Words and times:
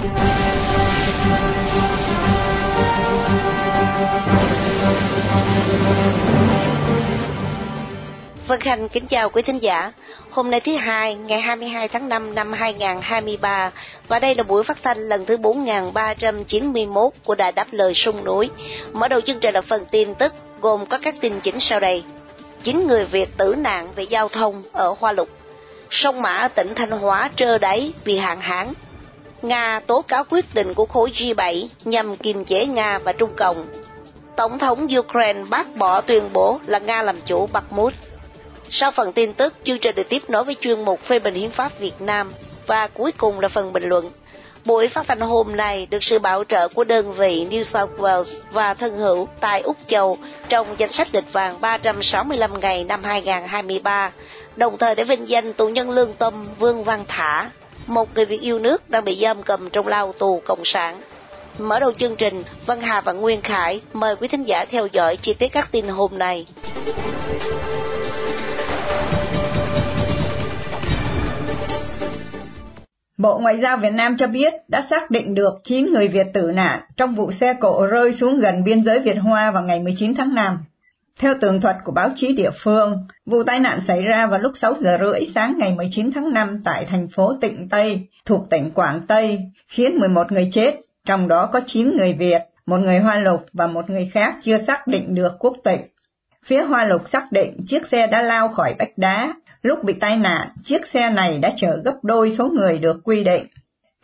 Vân 0.00 0.10
Khanh 8.60 8.88
kính 8.88 9.06
chào 9.06 9.30
quý 9.30 9.42
thính 9.42 9.62
giả. 9.62 9.92
Hôm 10.30 10.50
nay 10.50 10.60
thứ 10.60 10.76
hai, 10.76 11.14
ngày 11.14 11.40
22 11.40 11.88
tháng 11.88 12.08
5 12.08 12.34
năm 12.34 12.52
2023 12.52 13.70
và 14.08 14.18
đây 14.18 14.34
là 14.34 14.42
buổi 14.42 14.62
phát 14.62 14.82
thanh 14.82 14.98
lần 14.98 15.24
thứ 15.24 15.36
4391 15.36 17.12
của 17.24 17.34
Đài 17.34 17.52
Đáp 17.52 17.66
Lời 17.70 17.92
Sông 17.94 18.24
Núi. 18.24 18.50
Mở 18.92 19.08
đầu 19.08 19.20
chương 19.20 19.40
trình 19.40 19.54
là 19.54 19.60
phần 19.60 19.84
tin 19.90 20.14
tức 20.14 20.34
gồm 20.60 20.86
có 20.86 20.98
các 20.98 21.14
tin 21.20 21.40
chính 21.40 21.60
sau 21.60 21.80
đây. 21.80 22.04
Chín 22.62 22.86
người 22.86 23.04
Việt 23.04 23.36
tử 23.36 23.54
nạn 23.58 23.92
về 23.96 24.02
giao 24.02 24.28
thông 24.28 24.62
ở 24.72 24.94
Hoa 24.98 25.12
Lục. 25.12 25.28
Sông 25.90 26.22
Mã 26.22 26.48
tỉnh 26.48 26.74
Thanh 26.74 26.90
Hóa 26.90 27.30
trơ 27.36 27.58
đáy 27.58 27.92
vì 28.04 28.18
hạn 28.18 28.40
hán. 28.40 28.72
Nga 29.42 29.80
tố 29.86 30.02
cáo 30.02 30.24
quyết 30.30 30.54
định 30.54 30.74
của 30.74 30.86
khối 30.86 31.10
G7 31.10 31.66
nhằm 31.84 32.16
kiềm 32.16 32.44
chế 32.44 32.66
Nga 32.66 32.98
và 32.98 33.12
Trung 33.12 33.30
Cộng. 33.36 33.66
Tổng 34.36 34.58
thống 34.58 34.88
Ukraine 34.98 35.44
bác 35.50 35.76
bỏ 35.76 36.00
tuyên 36.00 36.28
bố 36.32 36.60
là 36.66 36.78
Nga 36.78 37.02
làm 37.02 37.16
chủ 37.26 37.46
Bakhmut. 37.46 37.92
Sau 38.68 38.90
phần 38.90 39.12
tin 39.12 39.32
tức, 39.32 39.54
chương 39.64 39.78
trình 39.78 39.94
được 39.94 40.08
tiếp 40.08 40.22
nối 40.28 40.44
với 40.44 40.56
chuyên 40.60 40.84
mục 40.84 41.00
phê 41.00 41.18
bình 41.18 41.34
hiến 41.34 41.50
pháp 41.50 41.78
Việt 41.78 42.00
Nam 42.00 42.32
và 42.66 42.86
cuối 42.86 43.12
cùng 43.12 43.40
là 43.40 43.48
phần 43.48 43.72
bình 43.72 43.84
luận. 43.84 44.10
Buổi 44.64 44.88
phát 44.88 45.06
thanh 45.08 45.20
hôm 45.20 45.56
nay 45.56 45.86
được 45.90 46.02
sự 46.02 46.18
bảo 46.18 46.44
trợ 46.44 46.68
của 46.68 46.84
đơn 46.84 47.12
vị 47.12 47.46
New 47.50 47.62
South 47.62 47.90
Wales 47.98 48.40
và 48.52 48.74
thân 48.74 48.98
hữu 48.98 49.28
tại 49.40 49.60
Úc 49.60 49.76
Châu 49.86 50.18
trong 50.48 50.66
danh 50.78 50.92
sách 50.92 51.08
địch 51.12 51.32
vàng 51.32 51.60
365 51.60 52.60
ngày 52.60 52.84
năm 52.84 53.04
2023, 53.04 54.12
đồng 54.56 54.78
thời 54.78 54.94
để 54.94 55.04
vinh 55.04 55.28
danh 55.28 55.52
tù 55.52 55.68
nhân 55.68 55.90
lương 55.90 56.12
tâm 56.12 56.48
Vương 56.58 56.84
Văn 56.84 57.04
Thả, 57.08 57.50
một 57.86 58.14
người 58.14 58.24
Việt 58.24 58.40
yêu 58.40 58.58
nước 58.58 58.90
đang 58.90 59.04
bị 59.04 59.18
giam 59.22 59.42
cầm 59.42 59.70
trong 59.70 59.86
lao 59.86 60.12
tù 60.12 60.42
Cộng 60.44 60.64
sản. 60.64 61.00
Mở 61.58 61.80
đầu 61.80 61.92
chương 61.92 62.16
trình, 62.16 62.42
Văn 62.66 62.80
Hà 62.80 63.00
và 63.00 63.12
Nguyên 63.12 63.40
Khải 63.40 63.80
mời 63.92 64.16
quý 64.16 64.28
thính 64.28 64.44
giả 64.44 64.64
theo 64.70 64.86
dõi 64.86 65.16
chi 65.16 65.34
tiết 65.34 65.48
các 65.48 65.68
tin 65.72 65.88
hôm 65.88 66.18
nay. 66.18 66.46
Bộ 73.20 73.38
Ngoại 73.38 73.58
giao 73.62 73.76
Việt 73.76 73.92
Nam 73.92 74.16
cho 74.16 74.26
biết 74.26 74.52
đã 74.68 74.86
xác 74.90 75.10
định 75.10 75.34
được 75.34 75.54
9 75.64 75.92
người 75.92 76.08
Việt 76.08 76.26
tử 76.34 76.50
nạn 76.54 76.80
trong 76.96 77.14
vụ 77.14 77.32
xe 77.32 77.54
cộ 77.60 77.86
rơi 77.86 78.12
xuống 78.12 78.40
gần 78.40 78.64
biên 78.64 78.84
giới 78.84 78.98
Việt 78.98 79.16
Hoa 79.16 79.50
vào 79.50 79.62
ngày 79.62 79.80
19 79.80 80.14
tháng 80.14 80.34
5. 80.34 80.58
Theo 81.18 81.34
tường 81.40 81.60
thuật 81.60 81.76
của 81.84 81.92
báo 81.92 82.10
chí 82.14 82.34
địa 82.34 82.50
phương, 82.62 83.06
vụ 83.26 83.42
tai 83.42 83.60
nạn 83.60 83.80
xảy 83.86 84.02
ra 84.02 84.26
vào 84.26 84.38
lúc 84.38 84.52
6 84.54 84.74
giờ 84.80 84.98
rưỡi 85.00 85.20
sáng 85.34 85.54
ngày 85.58 85.74
19 85.74 86.12
tháng 86.12 86.32
5 86.32 86.62
tại 86.64 86.84
thành 86.84 87.08
phố 87.08 87.34
Tịnh 87.40 87.68
Tây, 87.68 88.08
thuộc 88.24 88.50
tỉnh 88.50 88.70
Quảng 88.70 89.00
Tây, 89.06 89.38
khiến 89.68 89.98
11 89.98 90.32
người 90.32 90.48
chết, 90.52 90.74
trong 91.04 91.28
đó 91.28 91.46
có 91.46 91.60
9 91.66 91.96
người 91.96 92.12
Việt, 92.12 92.42
một 92.66 92.78
người 92.78 92.98
Hoa 92.98 93.18
Lục 93.18 93.46
và 93.52 93.66
một 93.66 93.90
người 93.90 94.10
khác 94.12 94.36
chưa 94.42 94.58
xác 94.66 94.86
định 94.86 95.14
được 95.14 95.36
quốc 95.38 95.56
tịch. 95.64 95.92
Phía 96.44 96.62
Hoa 96.62 96.84
Lục 96.84 97.08
xác 97.08 97.32
định 97.32 97.64
chiếc 97.66 97.86
xe 97.86 98.06
đã 98.06 98.22
lao 98.22 98.48
khỏi 98.48 98.74
vách 98.78 98.98
đá, 98.98 99.34
Lúc 99.62 99.84
bị 99.84 99.92
tai 99.92 100.16
nạn, 100.16 100.48
chiếc 100.64 100.86
xe 100.86 101.10
này 101.10 101.38
đã 101.38 101.52
chở 101.56 101.76
gấp 101.84 101.94
đôi 102.02 102.36
số 102.38 102.48
người 102.48 102.78
được 102.78 103.00
quy 103.04 103.24
định. 103.24 103.46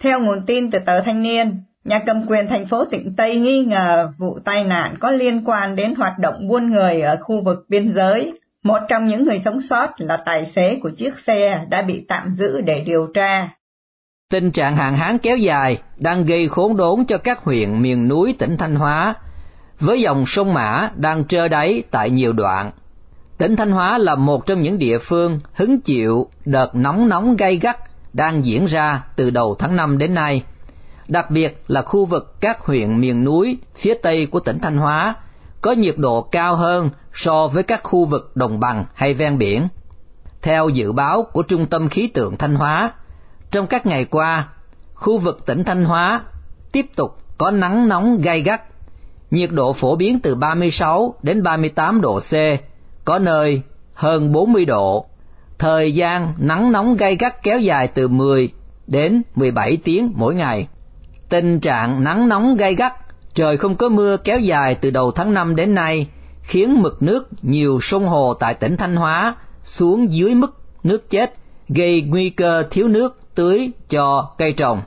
Theo 0.00 0.20
nguồn 0.20 0.46
tin 0.46 0.70
từ 0.70 0.78
tờ 0.78 1.00
Thanh 1.00 1.22
niên, 1.22 1.62
nhà 1.86 1.98
cầm 2.06 2.26
quyền 2.26 2.48
thành 2.48 2.66
phố 2.66 2.84
Tịnh 2.84 3.14
Tây 3.16 3.36
nghi 3.36 3.64
ngờ 3.64 4.12
vụ 4.18 4.38
tai 4.44 4.64
nạn 4.64 4.94
có 5.00 5.10
liên 5.10 5.44
quan 5.44 5.76
đến 5.76 5.94
hoạt 5.94 6.18
động 6.18 6.48
buôn 6.48 6.70
người 6.70 7.00
ở 7.00 7.16
khu 7.20 7.44
vực 7.44 7.66
biên 7.68 7.94
giới. 7.94 8.32
Một 8.62 8.78
trong 8.88 9.06
những 9.06 9.24
người 9.24 9.40
sống 9.44 9.60
sót 9.60 9.90
là 9.98 10.16
tài 10.16 10.46
xế 10.46 10.78
của 10.82 10.90
chiếc 10.90 11.14
xe 11.26 11.64
đã 11.68 11.82
bị 11.82 12.04
tạm 12.08 12.34
giữ 12.38 12.60
để 12.60 12.80
điều 12.80 13.06
tra. 13.14 13.48
Tình 14.30 14.50
trạng 14.50 14.76
hạn 14.76 14.96
hán 14.96 15.18
kéo 15.18 15.36
dài 15.36 15.78
đang 15.96 16.24
gây 16.24 16.48
khốn 16.48 16.76
đốn 16.76 17.04
cho 17.04 17.18
các 17.18 17.38
huyện 17.38 17.82
miền 17.82 18.08
núi 18.08 18.34
tỉnh 18.38 18.56
Thanh 18.56 18.74
Hóa, 18.74 19.14
với 19.80 20.00
dòng 20.00 20.24
sông 20.26 20.54
Mã 20.54 20.90
đang 20.96 21.24
trơ 21.24 21.48
đáy 21.48 21.82
tại 21.90 22.10
nhiều 22.10 22.32
đoạn. 22.32 22.70
Tỉnh 23.38 23.56
Thanh 23.56 23.70
Hóa 23.70 23.98
là 23.98 24.14
một 24.14 24.46
trong 24.46 24.62
những 24.62 24.78
địa 24.78 24.98
phương 24.98 25.40
hứng 25.54 25.80
chịu 25.80 26.28
đợt 26.44 26.74
nóng 26.74 27.08
nóng 27.08 27.36
gay 27.36 27.56
gắt 27.56 27.76
đang 28.12 28.44
diễn 28.44 28.64
ra 28.64 29.02
từ 29.16 29.30
đầu 29.30 29.54
tháng 29.58 29.76
5 29.76 29.98
đến 29.98 30.14
nay, 30.14 30.42
đặc 31.08 31.30
biệt 31.30 31.62
là 31.68 31.82
khu 31.82 32.04
vực 32.04 32.40
các 32.40 32.60
huyện 32.60 33.00
miền 33.00 33.24
núi 33.24 33.58
phía 33.76 33.94
tây 33.94 34.26
của 34.26 34.40
tỉnh 34.40 34.58
Thanh 34.58 34.76
Hóa 34.76 35.14
có 35.60 35.72
nhiệt 35.72 35.94
độ 35.98 36.22
cao 36.22 36.56
hơn 36.56 36.90
so 37.12 37.46
với 37.46 37.62
các 37.62 37.80
khu 37.82 38.04
vực 38.04 38.32
đồng 38.34 38.60
bằng 38.60 38.84
hay 38.94 39.14
ven 39.14 39.38
biển. 39.38 39.68
Theo 40.42 40.68
dự 40.68 40.92
báo 40.92 41.26
của 41.32 41.42
Trung 41.42 41.66
tâm 41.66 41.88
Khí 41.88 42.06
tượng 42.06 42.36
Thanh 42.36 42.54
Hóa, 42.54 42.92
trong 43.50 43.66
các 43.66 43.86
ngày 43.86 44.04
qua, 44.04 44.48
khu 44.94 45.18
vực 45.18 45.46
tỉnh 45.46 45.64
Thanh 45.64 45.84
Hóa 45.84 46.20
tiếp 46.72 46.86
tục 46.96 47.18
có 47.38 47.50
nắng 47.50 47.88
nóng 47.88 48.20
gay 48.20 48.42
gắt, 48.42 48.62
nhiệt 49.30 49.50
độ 49.52 49.72
phổ 49.72 49.96
biến 49.96 50.20
từ 50.20 50.34
36 50.34 51.14
đến 51.22 51.42
38 51.42 52.00
độ 52.00 52.20
C, 52.20 52.32
có 53.04 53.18
nơi 53.18 53.62
hơn 53.94 54.32
40 54.32 54.64
độ. 54.64 55.06
Thời 55.58 55.94
gian 55.94 56.34
nắng 56.38 56.72
nóng 56.72 56.96
gay 56.96 57.16
gắt 57.16 57.42
kéo 57.42 57.60
dài 57.60 57.88
từ 57.88 58.08
10 58.08 58.48
đến 58.86 59.22
17 59.34 59.76
tiếng 59.84 60.12
mỗi 60.14 60.34
ngày. 60.34 60.68
Tình 61.28 61.60
trạng 61.60 62.04
nắng 62.04 62.28
nóng 62.28 62.54
gay 62.54 62.74
gắt, 62.74 62.92
trời 63.34 63.56
không 63.56 63.76
có 63.76 63.88
mưa 63.88 64.16
kéo 64.16 64.38
dài 64.38 64.74
từ 64.74 64.90
đầu 64.90 65.10
tháng 65.10 65.34
5 65.34 65.56
đến 65.56 65.74
nay, 65.74 66.06
khiến 66.42 66.82
mực 66.82 67.02
nước 67.02 67.28
nhiều 67.42 67.78
sông 67.82 68.08
hồ 68.08 68.34
tại 68.34 68.54
tỉnh 68.54 68.76
Thanh 68.76 68.96
Hóa 68.96 69.36
xuống 69.64 70.12
dưới 70.12 70.34
mức 70.34 70.60
nước 70.82 71.10
chết, 71.10 71.34
gây 71.68 72.02
nguy 72.02 72.30
cơ 72.30 72.62
thiếu 72.70 72.88
nước 72.88 73.20
tưới 73.34 73.70
cho 73.88 74.30
cây 74.38 74.52
trồng. 74.52 74.80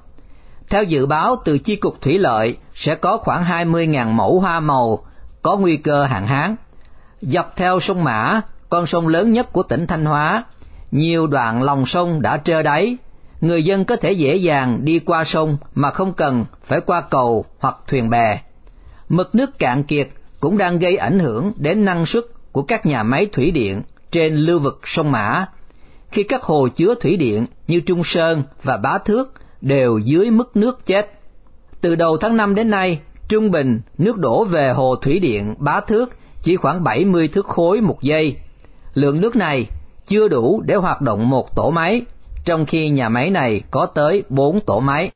Theo 0.69 0.83
dự 0.83 1.05
báo 1.05 1.35
từ 1.45 1.57
Chi 1.57 1.75
cục 1.75 2.01
Thủy 2.01 2.17
lợi, 2.17 2.57
sẽ 2.73 2.95
có 2.95 3.17
khoảng 3.17 3.43
20.000 3.43 4.07
mẫu 4.07 4.39
hoa 4.39 4.59
màu 4.59 5.03
có 5.41 5.57
nguy 5.57 5.77
cơ 5.77 6.05
hạn 6.05 6.27
hán. 6.27 6.55
Dọc 7.21 7.53
theo 7.55 7.79
sông 7.79 8.03
Mã, 8.03 8.41
con 8.69 8.85
sông 8.85 9.07
lớn 9.07 9.31
nhất 9.31 9.53
của 9.53 9.63
tỉnh 9.63 9.87
Thanh 9.87 10.05
Hóa, 10.05 10.43
nhiều 10.91 11.27
đoạn 11.27 11.63
lòng 11.63 11.85
sông 11.85 12.21
đã 12.21 12.37
trơ 12.37 12.61
đáy, 12.61 12.97
người 13.41 13.63
dân 13.63 13.85
có 13.85 13.95
thể 13.95 14.11
dễ 14.11 14.35
dàng 14.35 14.85
đi 14.85 14.99
qua 14.99 15.23
sông 15.23 15.57
mà 15.75 15.91
không 15.91 16.13
cần 16.13 16.45
phải 16.63 16.81
qua 16.81 17.01
cầu 17.01 17.45
hoặc 17.59 17.75
thuyền 17.87 18.09
bè. 18.09 18.41
Mực 19.09 19.35
nước 19.35 19.59
cạn 19.59 19.83
kiệt 19.83 20.07
cũng 20.39 20.57
đang 20.57 20.79
gây 20.79 20.95
ảnh 20.95 21.19
hưởng 21.19 21.51
đến 21.57 21.85
năng 21.85 22.05
suất 22.05 22.23
của 22.51 22.61
các 22.61 22.85
nhà 22.85 23.03
máy 23.03 23.25
thủy 23.31 23.51
điện 23.51 23.81
trên 24.11 24.35
lưu 24.35 24.59
vực 24.59 24.81
sông 24.83 25.11
Mã, 25.11 25.45
khi 26.11 26.23
các 26.23 26.43
hồ 26.43 26.67
chứa 26.67 26.95
thủy 26.95 27.17
điện 27.17 27.45
như 27.67 27.79
Trung 27.79 28.01
Sơn 28.03 28.43
và 28.63 28.77
Bá 28.77 28.97
Thước 28.97 29.33
đều 29.61 29.97
dưới 29.97 30.31
mức 30.31 30.55
nước 30.55 30.85
chết. 30.85 31.11
Từ 31.81 31.95
đầu 31.95 32.17
tháng 32.17 32.37
5 32.37 32.55
đến 32.55 32.69
nay, 32.69 32.99
trung 33.27 33.51
bình 33.51 33.81
nước 33.97 34.17
đổ 34.17 34.43
về 34.43 34.73
hồ 34.75 34.95
thủy 34.95 35.19
điện 35.19 35.55
Bá 35.57 35.79
Thước 35.79 36.17
chỉ 36.41 36.55
khoảng 36.55 36.83
70 36.83 37.27
thước 37.27 37.45
khối 37.45 37.81
một 37.81 38.01
giây. 38.01 38.35
Lượng 38.93 39.21
nước 39.21 39.35
này 39.35 39.67
chưa 40.07 40.27
đủ 40.27 40.61
để 40.65 40.75
hoạt 40.75 41.01
động 41.01 41.29
một 41.29 41.55
tổ 41.55 41.69
máy, 41.69 42.01
trong 42.49 42.65
khi 42.65 42.89
nhà 42.89 43.09
máy 43.09 43.29
này 43.29 43.61
có 43.71 43.87
tới 43.95 44.23
4 44.29 44.59
tổ 44.61 44.79
máy. 44.79 45.11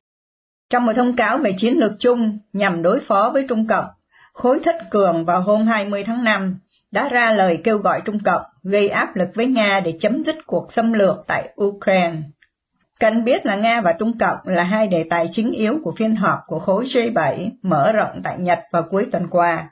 Trong 0.69 0.85
một 0.85 0.93
thông 0.95 1.15
cáo 1.15 1.37
về 1.37 1.53
chiến 1.57 1.77
lược 1.77 1.91
chung 1.99 2.37
nhằm 2.53 2.81
đối 2.81 2.99
phó 2.99 3.29
với 3.33 3.45
Trung 3.49 3.67
Cộng, 3.67 3.85
khối 4.33 4.59
thất 4.63 4.75
cường 4.89 5.25
vào 5.25 5.41
hôm 5.41 5.67
20 5.67 6.03
tháng 6.03 6.23
5 6.23 6.59
đã 6.91 7.09
ra 7.09 7.31
lời 7.31 7.61
kêu 7.63 7.77
gọi 7.77 8.01
Trung 8.05 8.19
Cộng 8.19 8.41
gây 8.63 8.89
áp 8.89 9.15
lực 9.15 9.29
với 9.35 9.45
Nga 9.45 9.79
để 9.79 9.97
chấm 10.01 10.23
dứt 10.23 10.35
cuộc 10.45 10.73
xâm 10.73 10.93
lược 10.93 11.23
tại 11.27 11.49
Ukraine. 11.63 12.15
Cần 12.99 13.25
biết 13.25 13.45
là 13.45 13.55
Nga 13.55 13.81
và 13.81 13.93
Trung 13.93 14.17
Cộng 14.17 14.37
là 14.45 14.63
hai 14.63 14.87
đề 14.87 15.03
tài 15.09 15.29
chính 15.31 15.51
yếu 15.51 15.79
của 15.83 15.93
phiên 15.97 16.15
họp 16.15 16.39
của 16.47 16.59
khối 16.59 16.85
G7 16.85 17.49
mở 17.61 17.91
rộng 17.91 18.21
tại 18.23 18.35
Nhật 18.39 18.59
vào 18.71 18.83
cuối 18.83 19.07
tuần 19.11 19.27
qua. 19.29 19.69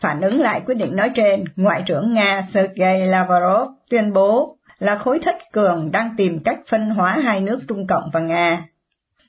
Phản 0.00 0.20
ứng 0.20 0.40
lại 0.40 0.60
quyết 0.66 0.74
định 0.74 0.96
nói 0.96 1.10
trên, 1.14 1.44
Ngoại 1.56 1.82
trưởng 1.86 2.14
Nga 2.14 2.46
Sergei 2.54 3.06
Lavrov 3.06 3.68
tuyên 3.90 4.12
bố 4.12 4.53
là 4.78 4.98
khối 4.98 5.18
thất 5.18 5.36
cường 5.52 5.90
đang 5.92 6.14
tìm 6.16 6.42
cách 6.44 6.58
phân 6.68 6.90
hóa 6.90 7.18
hai 7.22 7.40
nước 7.40 7.60
Trung 7.68 7.86
Cộng 7.86 8.10
và 8.12 8.20
Nga. 8.20 8.64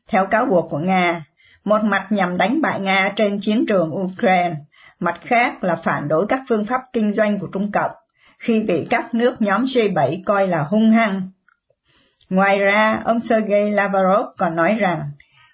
Theo 0.07 0.25
cáo 0.25 0.45
buộc 0.45 0.69
của 0.69 0.79
Nga, 0.79 1.25
một 1.63 1.83
mặt 1.83 2.07
nhằm 2.09 2.37
đánh 2.37 2.61
bại 2.61 2.79
Nga 2.79 3.13
trên 3.15 3.39
chiến 3.39 3.65
trường 3.67 3.95
Ukraine, 3.95 4.55
mặt 4.99 5.19
khác 5.21 5.63
là 5.63 5.75
phản 5.75 6.07
đối 6.07 6.27
các 6.27 6.41
phương 6.49 6.65
pháp 6.65 6.81
kinh 6.93 7.11
doanh 7.11 7.39
của 7.39 7.47
Trung 7.47 7.71
Cộng 7.71 7.91
khi 8.39 8.63
bị 8.63 8.87
các 8.89 9.13
nước 9.13 9.41
nhóm 9.41 9.63
G7 9.63 10.17
coi 10.25 10.47
là 10.47 10.63
hung 10.63 10.91
hăng. 10.91 11.29
Ngoài 12.29 12.59
ra, 12.59 13.01
ông 13.05 13.19
Sergei 13.19 13.71
Lavrov 13.71 14.25
còn 14.37 14.55
nói 14.55 14.75
rằng 14.75 15.01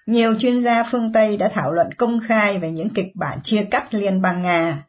nhiều 0.06 0.34
chuyên 0.38 0.62
gia 0.62 0.82
phương 0.82 1.12
Tây 1.12 1.36
đã 1.36 1.48
thảo 1.48 1.72
luận 1.72 1.88
công 1.98 2.20
khai 2.28 2.58
về 2.58 2.70
những 2.70 2.90
kịch 2.90 3.12
bản 3.14 3.38
chia 3.44 3.64
cắt 3.70 3.94
Liên 3.94 4.22
bang 4.22 4.42
Nga. 4.42 4.84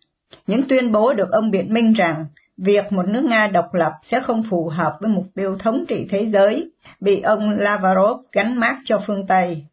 Những 0.47 0.67
tuyên 0.67 0.91
bố 0.91 1.13
được 1.13 1.31
ông 1.31 1.51
biện 1.51 1.73
minh 1.73 1.93
rằng 1.93 2.25
việc 2.57 2.91
một 2.91 3.07
nước 3.07 3.23
Nga 3.23 3.47
độc 3.47 3.73
lập 3.73 3.93
sẽ 4.03 4.19
không 4.19 4.43
phù 4.49 4.69
hợp 4.69 4.97
với 4.99 5.09
mục 5.09 5.25
tiêu 5.35 5.57
thống 5.59 5.85
trị 5.87 6.07
thế 6.09 6.25
giới, 6.25 6.71
bị 6.99 7.21
ông 7.21 7.49
Lavrov 7.49 8.19
gắn 8.31 8.59
mác 8.59 8.77
cho 8.85 9.01
phương 9.07 9.27
Tây. 9.27 9.65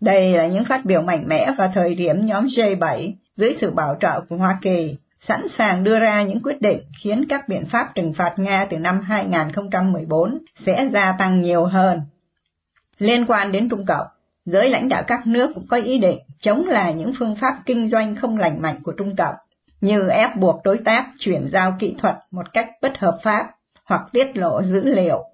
Đây 0.00 0.32
là 0.32 0.46
những 0.46 0.64
phát 0.64 0.84
biểu 0.84 1.02
mạnh 1.02 1.24
mẽ 1.28 1.50
vào 1.58 1.70
thời 1.74 1.94
điểm 1.94 2.26
nhóm 2.26 2.46
G7 2.46 3.12
dưới 3.36 3.56
sự 3.60 3.70
bảo 3.70 3.96
trợ 4.00 4.20
của 4.20 4.36
Hoa 4.36 4.58
Kỳ 4.62 4.96
sẵn 5.20 5.48
sàng 5.48 5.84
đưa 5.84 5.98
ra 5.98 6.22
những 6.22 6.42
quyết 6.42 6.60
định 6.60 6.78
khiến 7.02 7.24
các 7.28 7.48
biện 7.48 7.66
pháp 7.66 7.94
trừng 7.94 8.14
phạt 8.14 8.34
Nga 8.36 8.66
từ 8.70 8.78
năm 8.78 9.00
2014 9.00 10.38
sẽ 10.66 10.88
gia 10.92 11.12
tăng 11.18 11.40
nhiều 11.40 11.64
hơn. 11.64 12.00
Liên 12.98 13.24
quan 13.28 13.52
đến 13.52 13.68
Trung 13.68 13.86
Cộng, 13.86 14.06
giới 14.44 14.70
lãnh 14.70 14.88
đạo 14.88 15.02
các 15.06 15.26
nước 15.26 15.50
cũng 15.54 15.66
có 15.66 15.76
ý 15.76 15.98
định 15.98 16.18
chống 16.40 16.66
lại 16.66 16.94
những 16.94 17.12
phương 17.18 17.36
pháp 17.36 17.58
kinh 17.66 17.88
doanh 17.88 18.16
không 18.16 18.36
lành 18.36 18.62
mạnh 18.62 18.82
của 18.82 18.92
Trung 18.92 19.16
Cộng, 19.16 19.34
như 19.86 20.08
ép 20.08 20.36
buộc 20.36 20.60
đối 20.64 20.78
tác 20.78 21.06
chuyển 21.18 21.48
giao 21.52 21.76
kỹ 21.78 21.94
thuật 21.98 22.16
một 22.30 22.52
cách 22.52 22.70
bất 22.82 22.98
hợp 22.98 23.18
pháp 23.22 23.50
hoặc 23.84 24.02
tiết 24.12 24.36
lộ 24.36 24.62
dữ 24.62 24.84
liệu. 24.84 25.24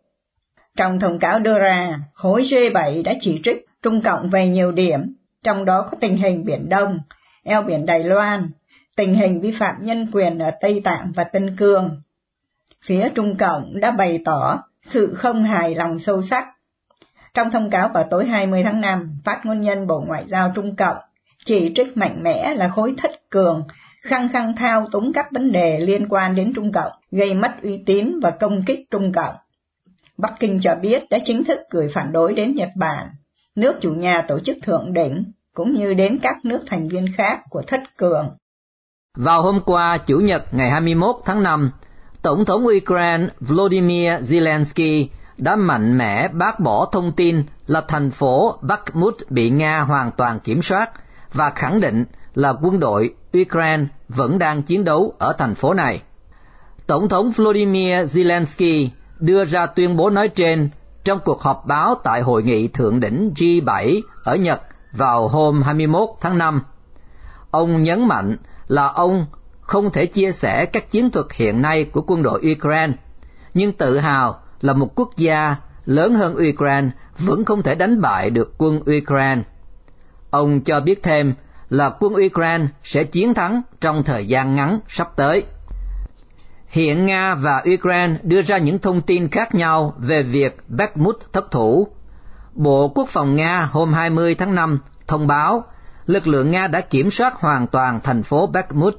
Trong 0.77 1.01
thông 1.01 1.19
cáo 1.19 1.39
đưa 1.39 1.59
ra, 1.59 1.99
khối 2.13 2.43
G7 2.43 3.03
đã 3.03 3.15
chỉ 3.21 3.41
trích 3.45 3.67
Trung 3.83 4.01
Cộng 4.03 4.31
về 4.31 4.49
nhiều 4.49 4.73
điểm, 4.73 5.15
trong 5.43 5.65
đó 5.65 5.89
có 5.91 5.97
tình 6.01 6.17
hình 6.17 6.45
Biển 6.45 6.69
Đông, 6.69 6.99
eo 7.43 7.63
biển 7.63 7.87
Đài 7.87 8.05
Loan, 8.05 8.51
tình 8.97 9.15
hình 9.15 9.41
vi 9.41 9.55
phạm 9.59 9.75
nhân 9.81 10.11
quyền 10.13 10.39
ở 10.39 10.51
Tây 10.61 10.81
Tạng 10.85 11.13
và 11.15 11.25
Tân 11.25 11.57
Cương. 11.57 12.01
Phía 12.85 13.09
Trung 13.15 13.37
Cộng 13.37 13.81
đã 13.81 13.91
bày 13.91 14.21
tỏ 14.25 14.63
sự 14.83 15.15
không 15.15 15.45
hài 15.45 15.75
lòng 15.75 15.99
sâu 15.99 16.23
sắc. 16.23 16.49
Trong 17.35 17.51
thông 17.51 17.71
cáo 17.71 17.89
vào 17.89 18.05
tối 18.11 18.27
20 18.27 18.63
tháng 18.63 18.81
5, 18.81 19.19
phát 19.25 19.47
ngôn 19.47 19.61
nhân 19.61 19.87
Bộ 19.87 20.01
Ngoại 20.07 20.25
giao 20.29 20.53
Trung 20.55 20.77
Cộng 20.77 20.97
chỉ 21.45 21.73
trích 21.75 21.97
mạnh 21.97 22.23
mẽ 22.23 22.55
là 22.55 22.69
khối 22.69 22.95
thất 22.99 23.31
cường, 23.31 23.65
khăng 24.03 24.29
khăng 24.29 24.57
thao 24.57 24.87
túng 24.93 25.13
các 25.13 25.27
vấn 25.33 25.53
đề 25.53 25.79
liên 25.81 26.07
quan 26.09 26.35
đến 26.35 26.53
Trung 26.55 26.73
Cộng, 26.73 26.93
gây 27.11 27.35
mất 27.35 27.51
uy 27.63 27.83
tín 27.87 28.21
và 28.23 28.31
công 28.31 28.63
kích 28.67 28.81
Trung 28.91 29.13
Cộng. 29.13 29.35
Bắc 30.19 30.33
Kinh 30.41 30.61
cho 30.61 30.75
biết 30.75 31.03
đã 31.11 31.19
chính 31.25 31.45
thức 31.45 31.61
gửi 31.71 31.91
phản 31.95 32.13
đối 32.13 32.35
đến 32.35 32.55
Nhật 32.55 32.69
Bản, 32.77 33.07
nước 33.55 33.75
chủ 33.81 33.93
nhà 33.93 34.23
tổ 34.29 34.41
chức 34.41 34.57
thượng 34.63 34.93
đỉnh, 34.93 35.25
cũng 35.55 35.73
như 35.73 35.95
đến 35.95 36.19
các 36.23 36.45
nước 36.45 36.61
thành 36.67 36.89
viên 36.89 37.07
khác 37.17 37.41
của 37.51 37.63
thất 37.67 37.81
cường. 37.97 38.31
Vào 39.17 39.43
hôm 39.43 39.61
qua, 39.65 39.99
Chủ 40.07 40.17
nhật 40.17 40.55
ngày 40.55 40.71
21 40.71 41.17
tháng 41.25 41.43
5, 41.43 41.71
Tổng 42.23 42.45
thống 42.45 42.67
Ukraine 42.67 43.27
Volodymyr 43.41 44.11
Zelensky 44.11 45.07
đã 45.37 45.57
mạnh 45.57 45.99
mẽ 45.99 46.29
bác 46.29 46.61
bỏ 46.61 46.89
thông 46.93 47.13
tin 47.13 47.45
là 47.67 47.83
thành 47.89 48.11
phố 48.11 48.59
Bakhmut 48.63 49.15
bị 49.31 49.51
Nga 49.51 49.81
hoàn 49.81 50.11
toàn 50.17 50.41
kiểm 50.41 50.63
soát 50.63 50.91
và 51.33 51.51
khẳng 51.51 51.81
định 51.81 52.05
là 52.35 52.55
quân 52.63 52.81
đội 52.81 53.15
Ukraine 53.41 53.85
vẫn 54.09 54.39
đang 54.39 54.63
chiến 54.63 54.85
đấu 54.85 55.15
ở 55.19 55.33
thành 55.39 55.55
phố 55.55 55.75
này. 55.75 56.03
Tổng 56.87 57.09
thống 57.09 57.31
Volodymyr 57.31 57.95
Zelensky 57.95 58.89
đưa 59.19 59.45
ra 59.45 59.67
tuyên 59.67 59.97
bố 59.97 60.11
nói 60.11 60.29
trên 60.29 60.71
trong 61.05 61.19
cuộc 61.25 61.41
họp 61.41 61.67
báo 61.67 61.95
tại 62.05 62.23
hội 62.23 62.43
nghị 62.43 62.69
thượng 62.69 63.01
đỉnh 63.01 63.33
G7 63.37 64.01
ở 64.25 64.37
Nhật 64.37 64.63
vào 64.93 65.29
hôm 65.29 65.63
21 65.63 66.09
tháng 66.21 66.39
5. 66.39 66.63
Ông 67.51 67.83
nhấn 67.83 68.09
mạnh 68.09 68.37
là 68.69 68.87
ông 68.87 69.27
không 69.61 69.91
thể 69.91 70.07
chia 70.07 70.33
sẻ 70.33 70.67
các 70.67 70.91
chiến 70.91 71.11
thuật 71.11 71.27
hiện 71.33 71.63
nay 71.63 71.85
của 71.85 72.03
quân 72.07 72.23
đội 72.23 72.55
Ukraine, 72.57 72.93
nhưng 73.55 73.73
tự 73.73 73.99
hào 73.99 74.41
là 74.61 74.73
một 74.73 74.95
quốc 74.95 75.11
gia 75.17 75.57
lớn 75.85 76.15
hơn 76.15 76.35
Ukraine 76.35 76.89
vẫn 77.19 77.45
không 77.45 77.63
thể 77.63 77.75
đánh 77.75 78.01
bại 78.01 78.31
được 78.31 78.55
quân 78.59 78.81
Ukraine. 78.81 79.43
Ông 80.31 80.61
cho 80.61 80.81
biết 80.81 81.03
thêm 81.03 81.35
là 81.73 81.91
quân 82.01 82.13
Ukraine 82.27 82.67
sẽ 82.85 83.05
chiến 83.05 83.35
thắng 83.35 83.63
trong 83.81 84.03
thời 84.03 84.27
gian 84.27 84.55
ngắn 84.55 84.81
sắp 84.89 85.09
tới. 85.17 85.43
Hiện 86.69 87.07
Nga 87.07 87.35
và 87.35 87.65
Ukraine 87.75 88.19
đưa 88.23 88.43
ra 88.43 88.59
những 88.59 88.79
thông 88.79 89.01
tin 89.01 89.29
khác 89.29 89.55
nhau 89.55 89.95
về 89.99 90.23
việc 90.23 90.57
Bakhmut 90.69 91.19
thất 91.33 91.51
thủ. 91.51 91.89
Bộ 92.55 92.89
Quốc 92.89 93.09
phòng 93.09 93.37
Nga 93.37 93.69
hôm 93.73 93.93
20 93.93 94.35
tháng 94.35 94.55
5 94.55 94.79
thông 95.07 95.27
báo 95.27 95.65
lực 96.07 96.27
lượng 96.27 96.51
Nga 96.51 96.67
đã 96.67 96.81
kiểm 96.81 97.11
soát 97.11 97.35
hoàn 97.35 97.67
toàn 97.67 98.01
thành 98.01 98.23
phố 98.23 98.47
Bakhmut. 98.47 98.97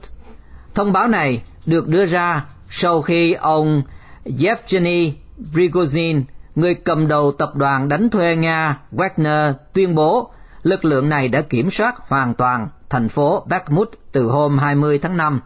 Thông 0.75 0.93
báo 0.93 1.07
này 1.07 1.41
được 1.65 1.87
đưa 1.87 2.05
ra 2.05 2.45
sau 2.69 3.01
khi 3.01 3.33
ông 3.33 3.81
Yevgeny 4.23 5.13
Prigozhin, 5.53 6.23
người 6.55 6.75
cầm 6.75 7.07
đầu 7.07 7.31
tập 7.31 7.55
đoàn 7.55 7.89
đánh 7.89 8.09
thuê 8.09 8.35
Nga 8.35 8.79
Wagner, 8.91 9.53
tuyên 9.73 9.95
bố 9.95 10.31
lực 10.63 10.85
lượng 10.85 11.09
này 11.09 11.27
đã 11.27 11.41
kiểm 11.41 11.71
soát 11.71 11.95
hoàn 12.07 12.33
toàn 12.33 12.67
thành 12.89 13.09
phố 13.09 13.45
Bakhmut 13.49 13.91
từ 14.11 14.29
hôm 14.29 14.57
20 14.57 14.99
tháng 14.99 15.17
5. 15.17 15.39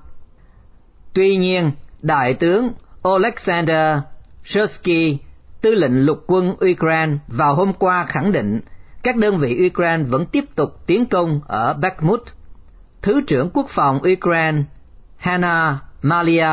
Tuy 1.13 1.37
nhiên, 1.37 1.71
Đại 2.01 2.33
tướng 2.33 2.71
Alexander 3.03 3.97
Shersky, 4.43 5.17
tư 5.61 5.75
lệnh 5.75 6.05
lục 6.05 6.23
quân 6.27 6.55
Ukraine 6.71 7.17
vào 7.27 7.55
hôm 7.55 7.73
qua 7.73 8.05
khẳng 8.05 8.31
định 8.31 8.59
các 9.03 9.17
đơn 9.17 9.37
vị 9.37 9.69
Ukraine 9.71 10.03
vẫn 10.03 10.25
tiếp 10.25 10.43
tục 10.55 10.69
tiến 10.85 11.05
công 11.05 11.41
ở 11.47 11.73
Bakhmut. 11.73 12.23
Thứ 13.01 13.21
trưởng 13.27 13.49
Quốc 13.53 13.65
phòng 13.69 13.99
Ukraine 14.13 14.63
Hanna 15.17 15.79
Malia 16.01 16.49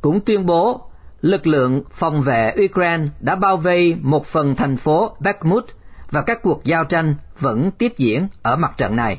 cũng 0.00 0.20
tuyên 0.20 0.46
bố 0.46 0.90
lực 1.20 1.46
lượng 1.46 1.82
phòng 1.90 2.22
vệ 2.22 2.54
Ukraine 2.64 3.06
đã 3.20 3.34
bao 3.34 3.56
vây 3.56 3.96
một 4.00 4.26
phần 4.26 4.56
thành 4.56 4.76
phố 4.76 5.16
Bakhmut 5.20 5.64
và 6.10 6.22
các 6.22 6.42
cuộc 6.42 6.64
giao 6.64 6.84
tranh 6.84 7.14
vẫn 7.38 7.70
tiếp 7.70 7.92
diễn 7.96 8.28
ở 8.42 8.56
mặt 8.56 8.74
trận 8.76 8.96
này. 8.96 9.18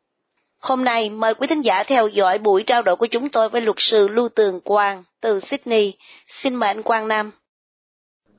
Hôm 0.69 0.83
nay 0.83 1.09
mời 1.09 1.33
quý 1.39 1.47
thính 1.49 1.61
giả 1.61 1.83
theo 1.89 2.07
dõi 2.07 2.37
buổi 2.43 2.63
trao 2.67 2.81
đổi 2.81 2.95
của 2.95 3.07
chúng 3.11 3.29
tôi 3.31 3.49
với 3.49 3.61
luật 3.61 3.75
sư 3.79 4.07
Lưu 4.07 4.29
Tường 4.35 4.59
Quang 4.63 5.03
từ 5.21 5.39
Sydney. 5.39 5.93
Xin 6.27 6.55
mời 6.55 6.67
anh 6.69 6.83
Quang 6.83 7.07
Nam. 7.07 7.31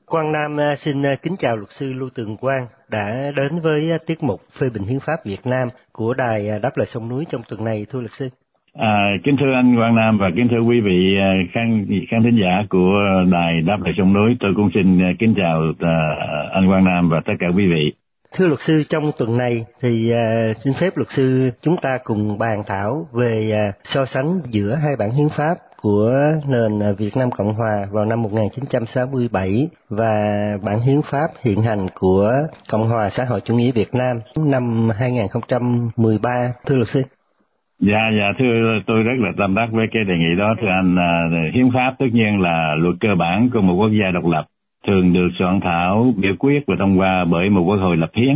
Quang 0.05 0.31
Nam 0.31 0.59
à, 0.59 0.75
xin 0.75 1.05
à, 1.05 1.15
kính 1.23 1.35
chào 1.39 1.57
luật 1.57 1.69
sư 1.69 1.93
Lưu 1.93 2.09
Tường 2.15 2.37
Quang 2.37 2.67
đã 2.89 3.31
đến 3.37 3.59
với 3.63 3.91
à, 3.91 3.97
tiết 4.07 4.23
mục 4.23 4.41
phê 4.59 4.67
bình 4.73 4.83
hiến 4.83 4.99
pháp 4.99 5.25
Việt 5.25 5.45
Nam 5.45 5.67
của 5.91 6.13
đài 6.13 6.59
Đáp 6.63 6.71
lời 6.75 6.87
sông 6.87 7.09
núi 7.09 7.25
trong 7.29 7.41
tuần 7.49 7.63
này 7.63 7.85
thưa 7.89 7.99
luật 7.99 8.11
sư. 8.11 8.29
À, 8.73 9.09
kính 9.23 9.35
thưa 9.39 9.53
anh 9.53 9.75
Quang 9.77 9.95
Nam 9.95 10.17
và 10.17 10.27
kính 10.35 10.47
thưa 10.51 10.61
quý 10.69 10.81
vị 10.81 11.15
khán 11.53 11.87
khán 12.11 12.23
thính 12.23 12.39
giả 12.41 12.63
của 12.69 12.93
đài 13.31 13.61
Đáp 13.61 13.77
lời 13.85 13.93
sông 13.97 14.13
núi, 14.13 14.35
tôi 14.39 14.53
cũng 14.55 14.69
xin 14.73 15.15
kính 15.19 15.33
chào 15.37 15.61
anh 16.53 16.67
Quang 16.67 16.83
Nam 16.83 17.09
và 17.09 17.21
tất 17.25 17.33
cả 17.39 17.47
quý 17.55 17.65
vị. 17.67 17.93
Thưa 18.35 18.47
luật 18.47 18.59
sư, 18.59 18.83
trong 18.89 19.11
tuần 19.17 19.37
này 19.37 19.65
thì 19.81 20.13
uh, 20.13 20.57
xin 20.57 20.73
phép 20.73 20.97
luật 20.97 21.09
sư 21.09 21.49
chúng 21.61 21.77
ta 21.77 21.97
cùng 22.03 22.37
bàn 22.37 22.63
thảo 22.67 23.07
về 23.11 23.65
uh, 23.69 23.75
so 23.83 24.05
sánh 24.05 24.41
giữa 24.45 24.75
hai 24.75 24.95
bản 24.99 25.11
hiến 25.11 25.29
pháp 25.29 25.57
của 25.81 26.11
nền 26.47 26.83
à, 26.83 26.91
Việt 26.97 27.11
Nam 27.17 27.29
Cộng 27.37 27.53
Hòa 27.53 27.87
vào 27.91 28.05
năm 28.05 28.21
1967 28.21 29.67
và 29.89 30.21
bản 30.65 30.79
hiến 30.79 31.01
pháp 31.03 31.27
hiện 31.45 31.61
hành 31.61 31.87
của 31.99 32.31
Cộng 32.71 32.83
Hòa 32.83 33.09
xã 33.09 33.25
hội 33.25 33.39
chủ 33.43 33.55
nghĩa 33.55 33.71
Việt 33.71 33.89
Nam 33.93 34.17
năm 34.51 34.89
2013. 34.99 36.53
Thưa 36.65 36.75
luật 36.75 36.87
sư. 36.87 37.01
Dạ, 37.79 38.03
dạ, 38.19 38.27
thưa 38.39 38.45
tôi 38.87 39.03
rất 39.03 39.17
là 39.17 39.29
tâm 39.37 39.55
đắc 39.55 39.67
với 39.71 39.85
cái 39.93 40.03
đề 40.03 40.13
nghị 40.17 40.39
đó 40.39 40.55
thưa 40.61 40.67
anh. 40.67 40.95
Hiến 41.53 41.69
pháp 41.73 41.95
tất 41.99 42.05
nhiên 42.11 42.41
là 42.41 42.75
luật 42.77 42.95
cơ 42.99 43.09
bản 43.19 43.49
của 43.53 43.61
một 43.61 43.73
quốc 43.73 43.91
gia 44.01 44.11
độc 44.11 44.25
lập 44.25 44.45
thường 44.87 45.13
được 45.13 45.29
soạn 45.39 45.59
thảo 45.59 46.13
biểu 46.17 46.35
quyết 46.39 46.63
và 46.67 46.75
thông 46.79 46.99
qua 46.99 47.25
bởi 47.25 47.49
một 47.49 47.61
quốc 47.61 47.75
hội 47.75 47.97
lập 47.97 48.11
hiến 48.15 48.35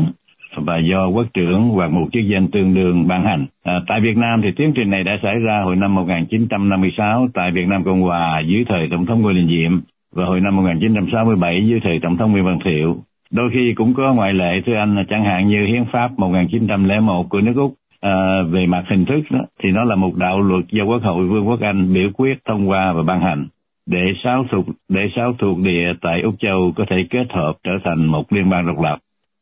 và 0.56 0.78
do 0.78 1.08
quốc 1.08 1.28
trưởng 1.34 1.70
hoặc 1.70 1.92
một 1.92 2.08
chức 2.14 2.24
danh 2.34 2.48
tương 2.52 2.74
đương 2.74 3.08
ban 3.08 3.24
hành. 3.24 3.46
À, 3.64 3.82
tại 3.88 4.02
Việt 4.02 4.18
Nam 4.18 4.42
thì 4.44 4.52
tiến 4.52 4.74
trình 4.76 4.90
này 4.90 5.04
đã 5.04 5.20
xảy 5.24 5.40
ra 5.40 5.62
hồi 5.64 5.76
năm 5.76 5.96
1956 5.96 7.28
tại 7.34 7.52
Việt 7.52 7.68
Nam 7.68 7.84
Cộng 7.84 8.02
Hòa 8.02 8.40
dưới 8.40 8.66
thời 8.70 8.88
Tổng 8.92 9.06
thống 9.06 9.22
Ngô 9.22 9.34
Đình 9.34 9.48
Diệm 9.48 9.82
và 10.16 10.26
hồi 10.26 10.42
năm 10.42 10.56
1967 10.56 11.68
dưới 11.68 11.80
thời 11.84 12.00
Tổng 12.00 12.18
thống 12.18 12.32
Nguyễn 12.32 12.46
Văn 12.46 12.60
Thiệu. 12.66 12.98
Đôi 13.32 13.50
khi 13.54 13.74
cũng 13.76 13.94
có 13.94 14.14
ngoại 14.14 14.34
lệ 14.34 14.62
thưa 14.66 14.76
anh 14.76 15.06
chẳng 15.10 15.26
hạn 15.26 15.48
như 15.48 15.66
Hiến 15.66 15.86
pháp 15.92 16.12
1901 16.20 17.30
của 17.30 17.42
nước 17.42 17.54
Úc 17.56 17.74
à, 18.02 18.42
về 18.50 18.66
mặt 18.66 18.84
hình 18.90 19.06
thức 19.06 19.22
đó, 19.30 19.40
thì 19.64 19.72
nó 19.72 19.84
là 19.84 19.96
một 19.96 20.16
đạo 20.16 20.42
luật 20.42 20.66
do 20.72 20.84
Quốc 20.84 21.02
hội 21.04 21.28
Vương 21.28 21.48
quốc 21.48 21.62
Anh 21.62 21.94
biểu 21.94 22.10
quyết 22.14 22.38
thông 22.46 22.70
qua 22.70 22.94
và 22.94 23.04
ban 23.04 23.22
hành 23.22 23.48
để 23.88 24.14
sáu 24.24 24.46
thuộc 24.52 24.66
để 24.90 25.10
sáu 25.16 25.34
thuộc 25.40 25.58
địa 25.60 25.94
tại 26.02 26.22
Úc 26.22 26.36
Châu 26.40 26.74
có 26.76 26.86
thể 26.90 27.06
kết 27.10 27.26
hợp 27.30 27.54
trở 27.64 27.72
thành 27.84 28.06
một 28.06 28.34
liên 28.34 28.50
bang 28.50 28.68
độc 28.68 28.80
lập. 28.84 28.98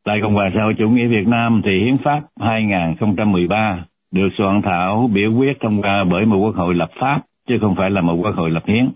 Tại 0.06 0.20
Cộng 0.22 0.34
hòa 0.34 0.52
xã 0.56 0.64
hội 0.64 0.74
chủ 0.78 0.90
nghĩa 0.90 1.08
Việt 1.08 1.28
Nam 1.28 1.62
thì 1.66 1.80
Hiến 1.80 1.98
pháp 2.04 2.22
2013 2.40 3.86
được 4.12 4.30
soạn 4.38 4.62
thảo 4.62 5.10
biểu 5.14 5.34
quyết 5.34 5.58
thông 5.62 5.82
qua 5.82 6.04
bởi 6.04 6.26
một 6.26 6.38
quốc 6.38 6.56
hội 6.56 6.76
lập 6.76 6.90
pháp 7.00 7.22
chứ 7.48 7.58
không 7.62 7.76
phải 7.76 7.90
là 7.90 8.02
một 8.02 8.16
quốc 8.16 8.36
hội 8.36 8.50
lập 8.50 8.64
hiến. 8.68 8.90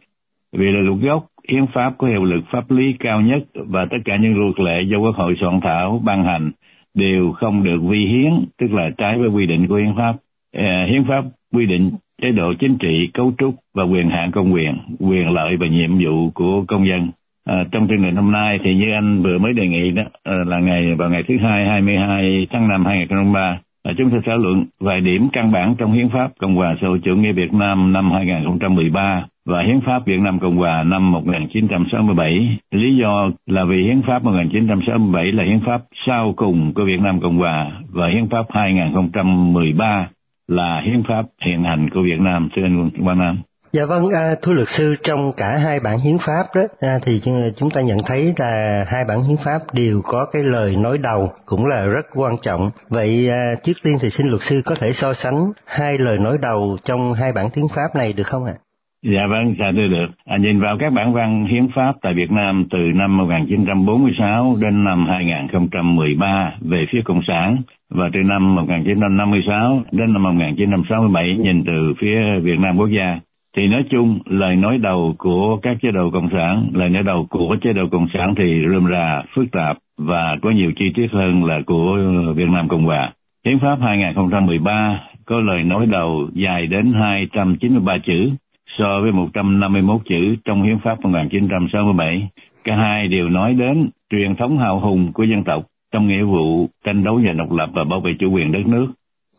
Vì 0.53 0.71
là 0.71 0.79
luật 0.79 0.99
gốc, 1.01 1.25
hiến 1.49 1.65
pháp 1.73 1.93
có 1.97 2.07
hiệu 2.07 2.23
lực 2.23 2.41
pháp 2.51 2.71
lý 2.71 2.93
cao 2.99 3.21
nhất 3.21 3.43
và 3.53 3.85
tất 3.85 3.97
cả 4.05 4.17
những 4.17 4.39
luật 4.39 4.59
lệ 4.59 4.81
do 4.81 4.97
quốc 4.97 5.15
hội 5.15 5.35
soạn 5.41 5.59
thảo 5.61 6.01
ban 6.05 6.23
hành 6.23 6.51
đều 6.93 7.31
không 7.31 7.63
được 7.63 7.79
vi 7.89 8.05
hiến, 8.05 8.45
tức 8.57 8.71
là 8.71 8.89
trái 8.97 9.17
với 9.17 9.29
quy 9.29 9.45
định 9.45 9.67
của 9.67 9.75
hiến 9.75 9.95
pháp. 9.97 10.15
À, 10.57 10.85
hiến 10.89 11.03
pháp 11.07 11.23
quy 11.53 11.65
định 11.65 11.91
chế 12.21 12.31
độ 12.31 12.53
chính 12.59 12.77
trị, 12.77 13.09
cấu 13.13 13.33
trúc 13.37 13.55
và 13.75 13.83
quyền 13.83 14.09
hạn 14.09 14.31
công 14.31 14.53
quyền, 14.53 14.77
quyền 14.99 15.29
lợi 15.29 15.57
và 15.57 15.67
nhiệm 15.67 15.99
vụ 15.99 16.29
của 16.33 16.63
công 16.67 16.87
dân. 16.87 17.11
À, 17.45 17.63
trong 17.71 17.87
chương 17.87 18.01
trình 18.01 18.15
hôm 18.15 18.31
nay 18.31 18.59
thì 18.63 18.75
như 18.75 18.91
anh 18.91 19.23
vừa 19.23 19.37
mới 19.37 19.53
đề 19.53 19.67
nghị 19.67 19.91
đó 19.91 20.03
à, 20.23 20.33
là 20.47 20.59
ngày 20.59 20.95
vào 20.95 21.09
ngày 21.09 21.23
thứ 21.27 21.37
hai 21.37 21.65
22 21.65 22.47
tháng 22.51 22.67
5 22.67 22.85
2003 22.85 23.59
à, 23.83 23.93
chúng 23.97 24.11
ta 24.11 24.17
thảo 24.25 24.37
luận 24.37 24.65
vài 24.79 25.01
điểm 25.01 25.29
căn 25.33 25.51
bản 25.51 25.75
trong 25.77 25.93
hiến 25.93 26.09
pháp 26.09 26.31
Cộng 26.39 26.55
hòa 26.55 26.75
xã 26.81 26.87
hội 26.87 26.99
chủ 27.03 27.15
nghĩa 27.15 27.31
Việt 27.31 27.53
Nam 27.53 27.93
năm 27.93 28.11
2013 28.11 29.25
và 29.45 29.61
Hiến 29.61 29.81
pháp 29.81 30.05
Việt 30.05 30.19
Nam 30.19 30.39
Cộng 30.39 30.57
Hòa 30.57 30.83
năm 30.83 31.11
1967. 31.11 32.57
Lý 32.71 32.95
do 32.95 33.29
là 33.45 33.63
vì 33.63 33.83
Hiến 33.83 34.01
pháp 34.01 34.23
1967 34.23 35.31
là 35.31 35.43
hiến 35.43 35.59
pháp 35.65 35.81
sau 36.07 36.33
cùng 36.37 36.73
của 36.73 36.85
Việt 36.85 36.99
Nam 36.99 37.19
Cộng 37.21 37.37
Hòa 37.37 37.71
và 37.89 38.07
Hiến 38.07 38.29
pháp 38.29 38.45
2013 38.49 40.09
là 40.49 40.81
hiến 40.85 41.03
pháp 41.07 41.23
hiện 41.45 41.63
hành 41.63 41.89
của 41.93 42.01
Việt 42.03 42.19
Nam. 42.19 42.49
Thưa 42.55 42.61
anh 42.63 42.89
Quang 43.03 43.19
Nam. 43.19 43.41
Dạ 43.71 43.85
vâng, 43.85 44.03
à, 44.13 44.35
thưa 44.41 44.53
luật 44.53 44.67
sư, 44.67 44.95
trong 45.03 45.31
cả 45.37 45.57
hai 45.57 45.79
bản 45.79 45.97
hiến 45.99 46.17
pháp 46.17 46.43
đó 46.55 46.61
à, 46.81 46.99
thì 47.03 47.21
chúng 47.55 47.69
ta 47.69 47.81
nhận 47.81 47.97
thấy 48.07 48.33
là 48.37 48.85
hai 48.87 49.05
bản 49.07 49.21
hiến 49.21 49.37
pháp 49.45 49.59
đều 49.73 50.01
có 50.03 50.25
cái 50.31 50.43
lời 50.43 50.75
nói 50.75 50.97
đầu 51.03 51.29
cũng 51.45 51.65
là 51.65 51.87
rất 51.87 52.05
quan 52.15 52.35
trọng. 52.43 52.71
Vậy 52.89 53.29
à, 53.29 53.41
trước 53.63 53.73
tiên 53.83 53.97
thì 54.01 54.09
xin 54.09 54.27
luật 54.27 54.41
sư 54.41 54.61
có 54.65 54.75
thể 54.79 54.93
so 54.93 55.13
sánh 55.13 55.51
hai 55.65 55.97
lời 55.97 56.17
nói 56.19 56.37
đầu 56.41 56.77
trong 56.83 57.13
hai 57.13 57.31
bản 57.35 57.45
hiến 57.55 57.65
pháp 57.75 57.95
này 57.95 58.13
được 58.13 58.27
không 58.27 58.45
ạ? 58.45 58.53
À? 58.55 58.61
Dạ 59.03 59.21
vâng, 59.29 59.55
dạ 59.59 59.65
tôi 59.75 59.87
được. 59.87 60.09
À, 60.25 60.37
nhìn 60.37 60.61
vào 60.61 60.77
các 60.79 60.93
bản 60.95 61.13
văn 61.13 61.45
hiến 61.51 61.67
pháp 61.75 61.93
tại 62.01 62.13
Việt 62.13 62.31
Nam 62.31 62.65
từ 62.71 62.77
năm 62.95 63.17
1946 63.17 64.55
đến 64.61 64.83
năm 64.83 65.07
2013 65.09 66.51
về 66.61 66.85
phía 66.91 67.01
Cộng 67.05 67.21
sản 67.27 67.57
và 67.89 68.09
từ 68.13 68.19
năm 68.23 68.55
1956 68.55 69.83
đến 69.91 70.13
năm 70.13 70.23
1967 70.23 71.37
nhìn 71.37 71.63
từ 71.65 71.93
phía 71.99 72.39
Việt 72.39 72.59
Nam 72.59 72.77
quốc 72.77 72.87
gia, 72.87 73.19
thì 73.57 73.67
nói 73.67 73.83
chung 73.89 74.19
lời 74.25 74.55
nói 74.55 74.77
đầu 74.77 75.15
của 75.17 75.57
các 75.61 75.77
chế 75.81 75.91
độ 75.91 76.09
cộng 76.11 76.29
sản, 76.31 76.69
lời 76.73 76.89
nói 76.89 77.03
đầu 77.03 77.27
của 77.29 77.57
chế 77.61 77.73
độ 77.73 77.87
cộng 77.91 78.07
sản 78.13 78.35
thì 78.37 78.65
rườm 78.69 78.87
rà, 78.91 79.21
phức 79.35 79.51
tạp 79.51 79.77
và 79.97 80.37
có 80.41 80.51
nhiều 80.51 80.71
chi 80.75 80.85
tiết 80.95 81.07
hơn 81.11 81.43
là 81.43 81.61
của 81.65 81.97
Việt 82.35 82.49
Nam 82.49 82.67
Cộng 82.67 82.85
Hòa. 82.85 83.13
Hiến 83.45 83.59
pháp 83.59 83.81
2013 83.81 84.99
có 85.25 85.39
lời 85.39 85.63
nói 85.63 85.85
đầu 85.85 86.29
dài 86.33 86.67
đến 86.67 86.93
293 86.93 87.97
chữ 87.97 88.29
so 88.77 89.01
với 89.01 89.11
151 89.11 90.01
chữ 90.05 90.35
trong 90.45 90.63
Hiến 90.63 90.79
pháp 90.79 91.01
1967. 91.01 92.27
Cả 92.63 92.75
hai 92.75 93.07
đều 93.07 93.29
nói 93.29 93.53
đến 93.53 93.89
truyền 94.11 94.35
thống 94.35 94.57
hào 94.57 94.79
hùng 94.79 95.13
của 95.13 95.23
dân 95.23 95.43
tộc 95.43 95.63
trong 95.91 96.07
nghĩa 96.07 96.23
vụ 96.23 96.69
tranh 96.85 97.03
đấu 97.03 97.21
giành 97.25 97.37
độc 97.37 97.51
lập 97.51 97.69
và 97.73 97.83
bảo 97.83 97.99
vệ 97.99 98.11
chủ 98.19 98.31
quyền 98.31 98.51
đất 98.51 98.67
nước. 98.67 98.87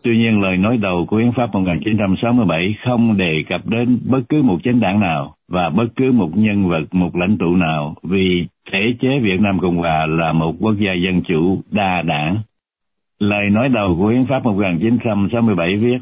Tuy 0.04 0.16
nhiên 0.16 0.40
lời 0.40 0.56
nói 0.56 0.76
đầu 0.76 1.06
của 1.06 1.16
Hiến 1.16 1.32
pháp 1.32 1.54
1967 1.54 2.74
không 2.84 3.16
đề 3.16 3.44
cập 3.48 3.66
đến 3.66 3.98
bất 4.04 4.20
cứ 4.28 4.42
một 4.42 4.58
chính 4.64 4.80
đảng 4.80 5.00
nào 5.00 5.34
và 5.48 5.68
bất 5.68 5.86
cứ 5.96 6.12
một 6.12 6.30
nhân 6.34 6.68
vật, 6.68 6.94
một 6.94 7.16
lãnh 7.16 7.38
tụ 7.38 7.56
nào 7.56 7.94
vì 8.02 8.46
thể 8.72 8.94
chế 9.00 9.18
Việt 9.18 9.40
Nam 9.40 9.58
Cộng 9.58 9.76
Hòa 9.76 10.06
là 10.06 10.32
một 10.32 10.54
quốc 10.60 10.74
gia 10.78 10.92
dân 10.92 11.22
chủ 11.22 11.62
đa 11.70 12.02
đảng. 12.02 12.38
Lời 13.18 13.50
nói 13.50 13.68
đầu 13.68 13.96
của 13.98 14.08
Hiến 14.08 14.26
pháp 14.26 14.44
1967 14.44 15.76
viết, 15.76 15.98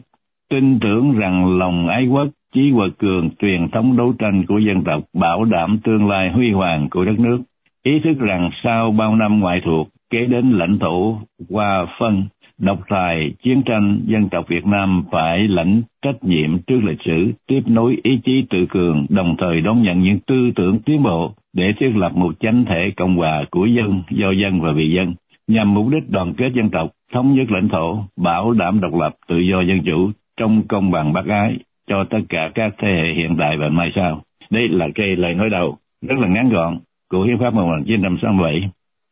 tin 0.51 0.81
tưởng 0.81 1.19
rằng 1.19 1.59
lòng 1.59 1.89
ái 1.89 2.07
quốc 2.07 2.29
chí 2.55 2.73
quật 2.77 2.99
cường 2.99 3.31
truyền 3.39 3.69
thống 3.69 3.97
đấu 3.97 4.15
tranh 4.19 4.47
của 4.47 4.59
dân 4.59 4.85
tộc 4.85 5.03
bảo 5.15 5.45
đảm 5.45 5.79
tương 5.85 6.09
lai 6.09 6.31
huy 6.31 6.53
hoàng 6.53 6.89
của 6.91 7.05
đất 7.05 7.19
nước. 7.19 7.39
Ý 7.83 8.01
thức 8.05 8.19
rằng 8.19 8.51
sau 8.63 8.91
bao 8.91 9.17
năm 9.17 9.41
ngoại 9.41 9.61
thuộc, 9.65 9.89
kế 10.11 10.25
đến 10.25 10.51
lãnh 10.51 10.79
thổ 10.79 11.19
qua 11.49 11.87
phân, 11.99 12.25
độc 12.59 12.79
tài, 12.89 13.33
chiến 13.43 13.63
tranh, 13.67 14.01
dân 14.07 14.29
tộc 14.29 14.49
Việt 14.49 14.67
Nam 14.67 15.05
phải 15.13 15.49
lãnh 15.49 15.83
trách 16.03 16.25
nhiệm 16.25 16.59
trước 16.59 16.81
lịch 16.83 17.03
sử, 17.05 17.33
tiếp 17.47 17.61
nối 17.67 17.97
ý 18.03 18.21
chí 18.25 18.45
tự 18.51 18.67
cường, 18.67 19.07
đồng 19.09 19.37
thời 19.39 19.61
đón 19.61 19.83
nhận 19.83 20.03
những 20.03 20.19
tư 20.27 20.51
tưởng 20.57 20.79
tiến 20.79 21.03
bộ 21.03 21.35
để 21.53 21.73
thiết 21.81 21.91
lập 21.95 22.13
một 22.15 22.35
chánh 22.41 22.65
thể 22.65 22.93
cộng 22.97 23.17
hòa 23.17 23.45
của 23.51 23.67
dân, 23.67 24.03
do 24.11 24.31
dân 24.31 24.61
và 24.61 24.73
vì 24.73 24.91
dân, 24.91 25.15
nhằm 25.49 25.75
mục 25.75 25.89
đích 25.91 26.11
đoàn 26.11 26.35
kết 26.35 26.53
dân 26.55 26.71
tộc, 26.71 26.91
thống 27.13 27.35
nhất 27.35 27.51
lãnh 27.51 27.69
thổ, 27.69 28.05
bảo 28.17 28.53
đảm 28.53 28.81
độc 28.81 28.95
lập, 28.95 29.15
tự 29.29 29.39
do 29.39 29.61
dân 29.61 29.81
chủ 29.87 30.11
trong 30.37 30.63
công 30.69 30.91
bằng 30.91 31.13
bác 31.13 31.27
ái, 31.27 31.59
cho 31.89 32.05
tất 32.05 32.21
cả 32.29 32.51
các 32.55 32.75
thế 32.79 32.89
hệ 32.89 33.15
hiện 33.15 33.37
tại 33.39 33.57
và 33.57 33.69
mai 33.69 33.93
sau. 33.95 34.23
Đây 34.51 34.69
là 34.69 34.89
cái 34.95 35.17
lời 35.17 35.35
nói 35.35 35.51
đầu 35.51 35.77
rất 36.03 36.19
là 36.19 36.29
ngắn 36.29 36.49
gọn 36.49 36.79
của 37.11 37.23
Hiến 37.23 37.39
pháp 37.39 37.55
1967. 37.55 38.71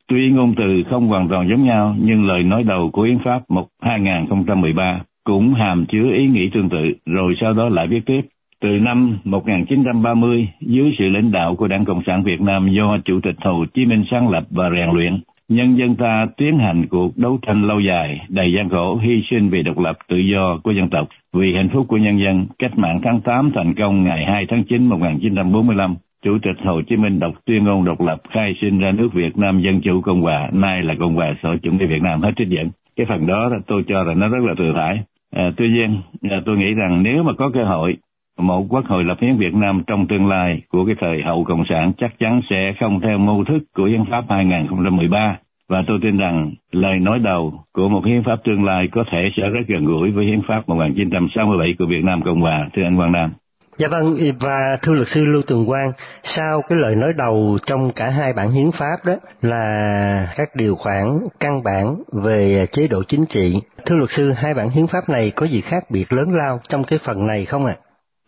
Tuy 0.09 0.31
ngôn 0.31 0.55
từ 0.55 0.83
không 0.91 1.09
hoàn 1.09 1.29
toàn 1.29 1.49
giống 1.49 1.65
nhau, 1.65 1.97
nhưng 1.99 2.27
lời 2.27 2.43
nói 2.43 2.63
đầu 2.63 2.91
của 2.93 3.03
Hiến 3.03 3.19
pháp 3.25 3.41
1 3.49 3.67
2013 3.83 5.01
cũng 5.25 5.55
hàm 5.55 5.87
chứa 5.87 6.13
ý 6.17 6.27
nghĩ 6.27 6.51
tương 6.55 6.69
tự, 6.69 6.93
rồi 7.07 7.35
sau 7.41 7.53
đó 7.53 7.69
lại 7.69 7.87
viết 7.87 8.07
tiếp. 8.07 8.21
Từ 8.61 8.69
năm 8.69 9.19
1930, 9.25 10.49
dưới 10.61 10.95
sự 10.99 11.05
lãnh 11.09 11.33
đạo 11.33 11.57
của 11.57 11.69
Đảng 11.69 11.85
Cộng 11.85 12.03
sản 12.07 12.23
Việt 12.23 12.41
Nam 12.41 12.69
do 12.77 12.99
Chủ 13.05 13.21
tịch 13.21 13.37
Hồ 13.41 13.65
Chí 13.75 13.87
Minh 13.87 14.05
sáng 14.11 14.29
lập 14.29 14.45
và 14.51 14.71
rèn 14.71 14.91
luyện, 14.91 15.21
nhân 15.49 15.79
dân 15.79 15.97
ta 15.97 16.27
tiến 16.37 16.59
hành 16.59 16.87
cuộc 16.87 17.19
đấu 17.19 17.39
tranh 17.47 17.67
lâu 17.67 17.81
dài, 17.81 18.21
đầy 18.29 18.53
gian 18.53 18.69
khổ, 18.69 18.97
hy 18.97 19.23
sinh 19.31 19.51
vì 19.51 19.63
độc 19.63 19.79
lập 19.79 19.97
tự 20.09 20.17
do 20.17 20.59
của 20.65 20.71
dân 20.71 20.91
tộc, 20.91 21.09
vì 21.33 21.55
hạnh 21.55 21.69
phúc 21.73 21.87
của 21.89 21.97
nhân 21.97 22.19
dân. 22.19 22.47
Cách 22.59 22.79
mạng 22.79 23.01
tháng 23.03 23.21
8 23.21 23.51
thành 23.55 23.75
công 23.75 24.05
ngày 24.05 24.25
2 24.25 24.47
tháng 24.49 24.65
9 24.65 24.87
1945. 24.87 25.95
Chủ 26.27 26.39
tịch 26.43 26.57
Hồ 26.65 26.83
Chí 26.83 26.97
Minh 26.97 27.19
đọc 27.19 27.35
tuyên 27.45 27.65
ngôn 27.65 27.85
độc 27.85 28.01
lập 28.01 28.23
khai 28.31 28.55
sinh 28.61 28.79
ra 28.79 28.93
nước 28.93 29.09
Việt 29.13 29.39
Nam 29.39 29.61
Dân 29.61 29.81
Chủ 29.81 30.01
Cộng 30.01 30.21
Hòa, 30.21 30.49
nay 30.53 30.83
là 30.83 30.95
Cộng 30.99 31.15
hòa 31.15 31.35
xã 31.43 31.49
hội 31.49 31.59
chủ 31.63 31.73
nghĩa 31.73 31.87
Việt 31.87 32.03
Nam 32.03 32.23
hết 32.23 32.31
trích 32.37 32.49
dẫn. 32.49 32.71
Cái 32.97 33.07
phần 33.09 33.27
đó 33.27 33.51
tôi 33.67 33.85
cho 33.89 34.03
là 34.03 34.15
nó 34.15 34.29
rất 34.29 34.45
là 34.45 34.55
thừa 34.59 34.73
thải. 34.75 35.01
À, 35.35 35.51
tuy 35.57 35.69
nhiên, 35.69 36.01
à, 36.31 36.41
tôi 36.47 36.57
nghĩ 36.57 36.75
rằng 36.75 37.03
nếu 37.03 37.23
mà 37.23 37.33
có 37.39 37.51
cơ 37.55 37.65
hội 37.65 37.97
một 38.39 38.67
quốc 38.69 38.87
hội 38.87 39.05
lập 39.05 39.19
hiến 39.21 39.37
Việt 39.37 39.55
Nam 39.55 39.83
trong 39.87 40.07
tương 40.07 40.29
lai 40.29 40.63
của 40.69 40.85
cái 40.87 40.95
thời 41.01 41.23
hậu 41.23 41.45
cộng 41.45 41.65
sản 41.69 41.93
chắc 41.99 42.19
chắn 42.19 42.41
sẽ 42.51 42.73
không 42.81 43.01
theo 43.01 43.19
mô 43.19 43.45
thức 43.45 43.63
của 43.77 43.85
hiến 43.85 44.05
pháp 44.11 44.25
2013 44.29 45.39
và 45.69 45.85
tôi 45.87 45.99
tin 46.03 46.17
rằng 46.17 46.53
lời 46.73 46.99
nói 46.99 47.19
đầu 47.19 47.55
của 47.73 47.89
một 47.89 48.05
hiến 48.05 48.23
pháp 48.23 48.37
tương 48.45 48.65
lai 48.65 48.89
có 48.93 49.05
thể 49.11 49.31
sẽ 49.37 49.49
rất 49.49 49.63
gần 49.69 49.85
gũi 49.85 50.11
với 50.11 50.27
hiến 50.27 50.43
pháp 50.49 50.69
1967 50.69 51.75
của 51.79 51.87
Việt 51.87 52.05
Nam 52.05 52.23
Cộng 52.23 52.41
Hòa 52.41 52.69
thưa 52.75 52.83
anh 52.83 52.97
Quang 52.97 53.13
Nam. 53.13 53.33
Dạ 53.79 53.89
vâng, 53.91 54.17
và 54.41 54.79
thưa 54.83 54.95
luật 54.95 55.09
sư 55.09 55.25
Lưu 55.27 55.43
Tường 55.47 55.67
Quang, 55.67 55.93
sau 56.23 56.63
cái 56.69 56.79
lời 56.79 56.97
nói 56.97 57.13
đầu 57.19 57.59
trong 57.67 57.91
cả 57.97 58.11
hai 58.11 58.33
bản 58.37 58.51
hiến 58.51 58.71
pháp 58.79 58.97
đó 59.07 59.15
là 59.43 60.33
các 60.37 60.49
điều 60.57 60.75
khoản 60.75 61.07
căn 61.41 61.63
bản 61.65 61.87
về 62.25 62.67
chế 62.73 62.89
độ 62.89 63.03
chính 63.09 63.25
trị. 63.29 63.55
Thưa 63.87 63.97
luật 63.97 64.11
sư, 64.11 64.33
hai 64.33 64.55
bản 64.55 64.69
hiến 64.71 64.87
pháp 64.87 65.09
này 65.09 65.33
có 65.37 65.47
gì 65.47 65.61
khác 65.61 65.83
biệt 65.93 66.13
lớn 66.13 66.29
lao 66.33 66.59
trong 66.69 66.83
cái 66.89 66.99
phần 67.07 67.27
này 67.27 67.45
không 67.45 67.67
ạ? 67.67 67.75
À? 67.77 67.83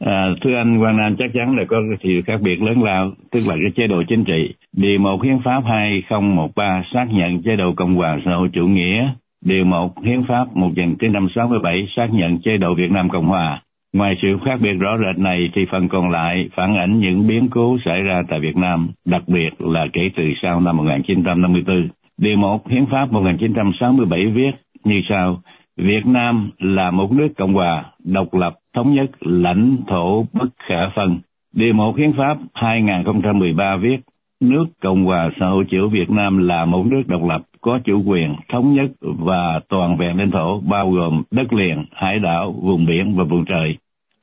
À, 0.07 0.27
thưa 0.45 0.55
anh 0.57 0.81
Quang 0.81 0.97
Nam 0.97 1.17
chắc 1.19 1.31
chắn 1.35 1.57
là 1.57 1.65
có 1.69 1.77
sự 2.03 2.09
khác 2.27 2.39
biệt 2.41 2.63
lớn 2.63 2.83
lao, 2.83 3.11
tức 3.33 3.41
là 3.47 3.55
cái 3.55 3.73
chế 3.77 3.87
độ 3.87 4.03
chính 4.09 4.25
trị. 4.25 4.55
Điều 4.73 4.99
một 4.99 5.19
Hiến 5.25 5.39
pháp 5.45 5.61
2013 5.65 6.83
xác 6.95 7.07
nhận 7.11 7.43
chế 7.43 7.57
độ 7.57 7.73
Cộng 7.77 7.95
hòa 7.95 8.19
xã 8.25 8.31
hội 8.31 8.49
chủ 8.53 8.67
nghĩa. 8.67 9.09
Điều 9.45 9.65
1 9.65 10.05
Hiến 10.05 10.25
pháp 10.29 10.45
1967 10.55 11.87
xác 11.97 12.07
nhận 12.13 12.39
chế 12.45 12.57
độ 12.57 12.75
Việt 12.75 12.91
Nam 12.91 13.09
Cộng 13.11 13.27
hòa. 13.27 13.63
Ngoài 13.93 14.17
sự 14.23 14.39
khác 14.45 14.61
biệt 14.61 14.73
rõ 14.73 14.99
rệt 14.99 15.19
này 15.19 15.51
thì 15.55 15.67
phần 15.71 15.89
còn 15.89 16.11
lại 16.11 16.49
phản 16.55 16.77
ảnh 16.77 16.99
những 16.99 17.27
biến 17.27 17.49
cố 17.51 17.79
xảy 17.85 18.03
ra 18.03 18.23
tại 18.29 18.41
Việt 18.41 18.57
Nam, 18.57 18.89
đặc 19.05 19.23
biệt 19.27 19.51
là 19.59 19.87
kể 19.93 20.11
từ 20.17 20.25
sau 20.43 20.61
năm 20.61 20.77
1954. 20.77 21.89
Điều 22.19 22.37
1 22.37 22.69
Hiến 22.69 22.87
pháp 22.87 23.13
1967 23.13 24.27
viết 24.27 24.51
như 24.85 25.03
sau: 25.09 25.43
Việt 25.77 26.07
Nam 26.07 26.51
là 26.59 26.91
một 26.91 27.13
nước 27.13 27.29
cộng 27.37 27.55
hòa, 27.55 27.85
độc 28.05 28.35
lập, 28.35 28.55
thống 28.75 28.95
nhất, 28.95 29.11
lãnh 29.21 29.77
thổ 29.87 30.27
bất 30.33 30.49
khả 30.69 30.89
phân. 30.97 31.19
Điều 31.55 31.75
1 31.75 31.97
Hiến 31.97 32.13
pháp 32.13 32.39
2013 32.55 33.77
viết, 33.77 34.01
nước 34.41 34.65
Cộng 34.83 35.05
hòa 35.05 35.31
xã 35.41 35.47
hội 35.47 35.65
chủ 35.71 35.89
Việt 35.89 36.11
Nam 36.11 36.39
là 36.39 36.65
một 36.65 36.87
nước 36.87 37.03
độc 37.07 37.23
lập 37.29 37.43
có 37.69 37.79
chủ 37.85 38.03
quyền 38.07 38.35
thống 38.53 38.75
nhất 38.75 38.91
và 39.01 39.61
toàn 39.69 39.97
vẹn 39.97 40.19
lãnh 40.19 40.31
thổ 40.31 40.61
bao 40.61 40.91
gồm 40.91 41.23
đất 41.31 41.53
liền, 41.53 41.85
hải 41.93 42.19
đảo, 42.19 42.55
vùng 42.63 42.87
biển 42.87 43.15
và 43.17 43.25
vùng 43.25 43.45
trời. 43.45 43.77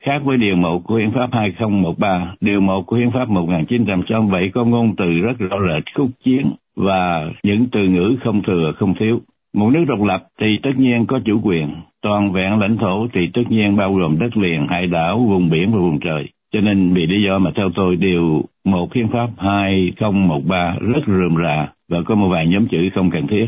Khác 0.04 0.22
với 0.24 0.38
Điều 0.38 0.56
1 0.56 0.80
của 0.84 0.96
Hiến 0.96 1.12
pháp 1.12 1.30
2013, 1.32 2.34
Điều 2.42 2.62
1 2.62 2.82
của 2.82 2.96
Hiến 2.96 3.12
pháp 3.12 3.30
1967 3.30 4.50
có 4.50 4.66
ngôn 4.66 4.96
từ 4.96 5.06
rất 5.06 5.38
rõ 5.40 5.58
rệt 5.70 5.84
khúc 5.96 6.10
chiến 6.24 6.52
và 6.76 7.32
những 7.44 7.68
từ 7.72 7.80
ngữ 7.88 8.16
không 8.24 8.42
thừa 8.44 8.72
không 8.78 8.94
thiếu. 9.00 9.20
Một 9.54 9.70
nước 9.74 9.86
độc 9.88 10.04
lập 10.04 10.24
thì 10.42 10.60
tất 10.64 10.74
nhiên 10.78 11.06
có 11.06 11.20
chủ 11.26 11.42
quyền, 11.44 11.68
toàn 12.02 12.32
vẹn 12.32 12.60
lãnh 12.60 12.78
thổ 12.78 13.08
thì 13.14 13.30
tất 13.34 13.44
nhiên 13.50 13.76
bao 13.76 13.94
gồm 13.94 14.20
đất 14.20 14.38
liền, 14.38 14.68
hải 14.68 14.88
đảo, 14.88 15.18
vùng 15.30 15.50
biển 15.50 15.72
và 15.72 15.80
vùng 15.80 16.00
trời. 16.00 16.30
Cho 16.54 16.62
nên 16.62 16.94
vì 16.94 17.08
lý 17.08 17.24
do 17.24 17.40
mà 17.40 17.52
theo 17.56 17.70
tôi 17.76 17.96
điều 17.96 18.44
một 18.64 18.94
hiến 18.94 19.08
pháp 19.08 19.30
2013 19.38 20.76
rất 20.80 21.02
rườm 21.08 21.36
rà 21.44 21.68
và 21.90 22.02
có 22.06 22.16
một 22.16 22.28
vài 22.28 22.48
nhóm 22.48 22.68
chữ 22.68 22.90
không 22.96 23.12
cần 23.12 23.28
thiết. 23.28 23.46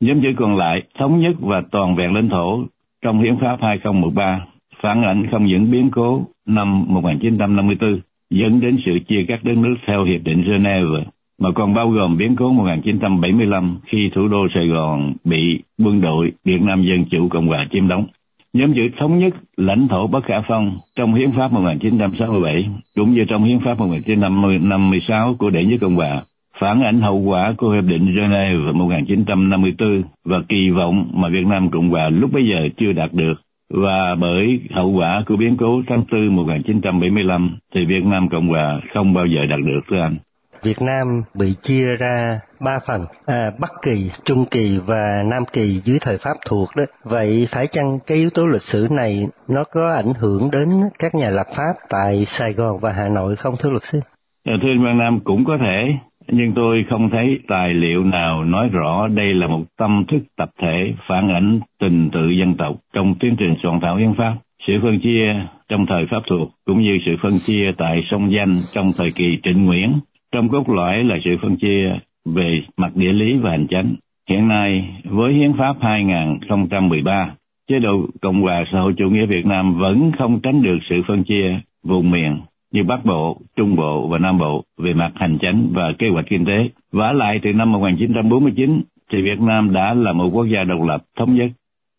Nhóm 0.00 0.20
chữ 0.22 0.28
còn 0.36 0.56
lại, 0.56 0.82
thống 0.98 1.20
nhất 1.20 1.36
và 1.40 1.62
toàn 1.70 1.96
vẹn 1.96 2.14
lãnh 2.14 2.28
thổ 2.28 2.64
trong 3.02 3.20
hiến 3.20 3.36
pháp 3.40 3.56
2013 3.62 4.46
phản 4.82 5.02
ảnh 5.02 5.26
không 5.30 5.46
những 5.46 5.70
biến 5.70 5.90
cố 5.92 6.24
năm 6.46 6.84
1954 6.88 8.00
dẫn 8.30 8.60
đến 8.60 8.78
sự 8.84 8.98
chia 9.08 9.24
cắt 9.28 9.44
đất 9.44 9.56
nước 9.56 9.74
theo 9.86 10.04
Hiệp 10.04 10.24
định 10.24 10.42
Geneva, 10.42 11.00
mà 11.40 11.50
còn 11.54 11.74
bao 11.74 11.90
gồm 11.90 12.16
biến 12.16 12.36
cố 12.36 12.52
1975 12.52 13.78
khi 13.86 14.10
thủ 14.14 14.28
đô 14.28 14.46
Sài 14.54 14.66
Gòn 14.66 15.12
bị 15.24 15.62
quân 15.78 16.00
đội 16.00 16.32
Việt 16.44 16.62
Nam 16.62 16.82
Dân 16.82 17.04
Chủ 17.10 17.28
Cộng 17.28 17.46
Hòa 17.46 17.66
chiếm 17.72 17.88
đóng. 17.88 18.06
Nhóm 18.52 18.74
chữ 18.74 18.88
thống 18.98 19.18
nhất 19.18 19.34
lãnh 19.56 19.88
thổ 19.88 20.06
bất 20.06 20.24
khả 20.24 20.40
phong 20.48 20.78
trong 20.96 21.14
Hiến 21.14 21.32
pháp 21.32 21.52
1967 21.52 22.68
cũng 22.96 23.14
như 23.14 23.24
trong 23.28 23.44
Hiến 23.44 23.58
pháp 23.64 23.78
1956 23.78 25.34
của 25.38 25.50
Đệ 25.50 25.64
nhất 25.64 25.78
Cộng 25.80 25.96
hòa 25.96 26.22
phản 26.60 26.80
ảnh 26.80 27.00
hậu 27.00 27.18
quả 27.18 27.54
của 27.58 27.70
Hiệp 27.70 27.84
định 27.84 28.14
Geneva 28.16 28.72
1954 28.72 30.02
và 30.24 30.36
kỳ 30.48 30.70
vọng 30.70 31.10
mà 31.14 31.28
Việt 31.28 31.46
Nam 31.46 31.70
Cộng 31.70 31.90
hòa 31.90 32.08
lúc 32.08 32.30
bấy 32.32 32.42
giờ 32.50 32.68
chưa 32.76 32.92
đạt 32.92 33.12
được. 33.12 33.34
Và 33.74 34.14
bởi 34.20 34.60
hậu 34.70 34.90
quả 34.90 35.24
của 35.26 35.36
biến 35.36 35.56
cố 35.56 35.82
tháng 35.88 36.04
4 36.12 36.36
1975 36.36 37.58
thì 37.74 37.84
Việt 37.84 38.04
Nam 38.04 38.28
Cộng 38.28 38.48
hòa 38.48 38.80
không 38.94 39.14
bao 39.14 39.26
giờ 39.26 39.46
đạt 39.46 39.58
được 39.60 39.80
thưa 39.90 40.00
anh. 40.00 40.16
Việt 40.62 40.82
Nam 40.82 41.06
bị 41.38 41.54
chia 41.62 41.96
ra 41.96 42.40
ba 42.60 42.78
phần 42.86 43.00
à, 43.26 43.50
Bắc 43.60 43.70
Kỳ, 43.82 44.10
Trung 44.24 44.44
Kỳ 44.50 44.78
và 44.86 45.22
Nam 45.30 45.42
Kỳ 45.52 45.80
dưới 45.84 45.98
thời 46.00 46.18
Pháp 46.18 46.34
thuộc 46.48 46.68
đó. 46.76 46.84
Vậy 47.04 47.46
phải 47.50 47.66
chăng 47.66 47.98
cái 48.06 48.18
yếu 48.18 48.30
tố 48.34 48.46
lịch 48.46 48.62
sử 48.62 48.88
này 48.90 49.26
nó 49.48 49.64
có 49.72 49.92
ảnh 49.92 50.12
hưởng 50.20 50.50
đến 50.52 50.68
các 50.98 51.14
nhà 51.14 51.30
lập 51.30 51.46
pháp 51.56 51.72
tại 51.90 52.24
Sài 52.26 52.52
Gòn 52.52 52.78
và 52.80 52.92
Hà 52.92 53.08
Nội 53.08 53.36
không 53.36 53.54
thưa 53.60 53.70
luật 53.70 53.82
sư? 53.84 54.00
À, 54.44 54.54
thưa 54.62 54.68
anh 54.68 54.84
Văn 54.84 54.98
Nam 54.98 55.20
cũng 55.24 55.44
có 55.44 55.58
thể 55.60 56.09
nhưng 56.32 56.52
tôi 56.52 56.84
không 56.90 57.10
thấy 57.10 57.38
tài 57.48 57.74
liệu 57.74 58.04
nào 58.04 58.44
nói 58.44 58.68
rõ 58.72 59.08
đây 59.08 59.34
là 59.34 59.46
một 59.46 59.64
tâm 59.78 60.04
thức 60.08 60.22
tập 60.36 60.50
thể 60.60 60.94
phản 61.06 61.28
ảnh 61.28 61.60
tình 61.80 62.10
tự 62.12 62.28
dân 62.28 62.54
tộc 62.54 62.76
trong 62.94 63.14
tiến 63.20 63.36
trình 63.38 63.54
soạn 63.62 63.80
thảo 63.80 63.96
hiến 63.96 64.14
pháp. 64.14 64.36
Sự 64.66 64.72
phân 64.82 65.00
chia 65.00 65.34
trong 65.68 65.86
thời 65.86 66.06
Pháp 66.06 66.22
thuộc 66.30 66.50
cũng 66.66 66.82
như 66.82 66.98
sự 67.06 67.16
phân 67.22 67.38
chia 67.38 67.72
tại 67.78 68.02
sông 68.10 68.32
Danh 68.32 68.54
trong 68.72 68.92
thời 68.98 69.10
kỳ 69.14 69.38
Trịnh 69.42 69.64
Nguyễn 69.64 69.92
trong 70.32 70.48
cốt 70.48 70.68
lõi 70.68 71.04
là 71.04 71.18
sự 71.24 71.30
phân 71.42 71.56
chia 71.56 71.98
về 72.24 72.62
mặt 72.76 72.96
địa 72.96 73.12
lý 73.12 73.32
và 73.38 73.50
hành 73.50 73.66
chánh. 73.68 73.94
Hiện 74.28 74.48
nay, 74.48 74.84
với 75.04 75.32
Hiến 75.32 75.52
pháp 75.58 75.76
2013, 75.80 77.34
chế 77.68 77.78
độ 77.78 78.06
Cộng 78.20 78.42
hòa 78.42 78.64
xã 78.72 78.80
hội 78.80 78.94
chủ 78.96 79.10
nghĩa 79.10 79.26
Việt 79.26 79.46
Nam 79.46 79.78
vẫn 79.78 80.12
không 80.18 80.40
tránh 80.42 80.62
được 80.62 80.78
sự 80.90 81.02
phân 81.08 81.24
chia 81.24 81.58
vùng 81.82 82.10
miền 82.10 82.40
như 82.72 82.84
Bắc 82.84 83.04
Bộ, 83.04 83.36
Trung 83.56 83.76
Bộ 83.76 84.08
và 84.08 84.18
Nam 84.18 84.38
Bộ 84.38 84.64
về 84.78 84.92
mặt 84.94 85.10
hành 85.14 85.38
chính 85.40 85.72
và 85.74 85.92
kế 85.98 86.06
hoạch 86.12 86.24
kinh 86.30 86.44
tế. 86.46 86.68
Vả 86.92 87.12
lại 87.12 87.40
từ 87.42 87.52
năm 87.52 87.72
1949 87.72 88.82
thì 89.12 89.22
Việt 89.22 89.40
Nam 89.40 89.72
đã 89.72 89.94
là 89.94 90.12
một 90.12 90.30
quốc 90.32 90.44
gia 90.44 90.64
độc 90.64 90.82
lập 90.82 91.02
thống 91.18 91.34
nhất 91.34 91.50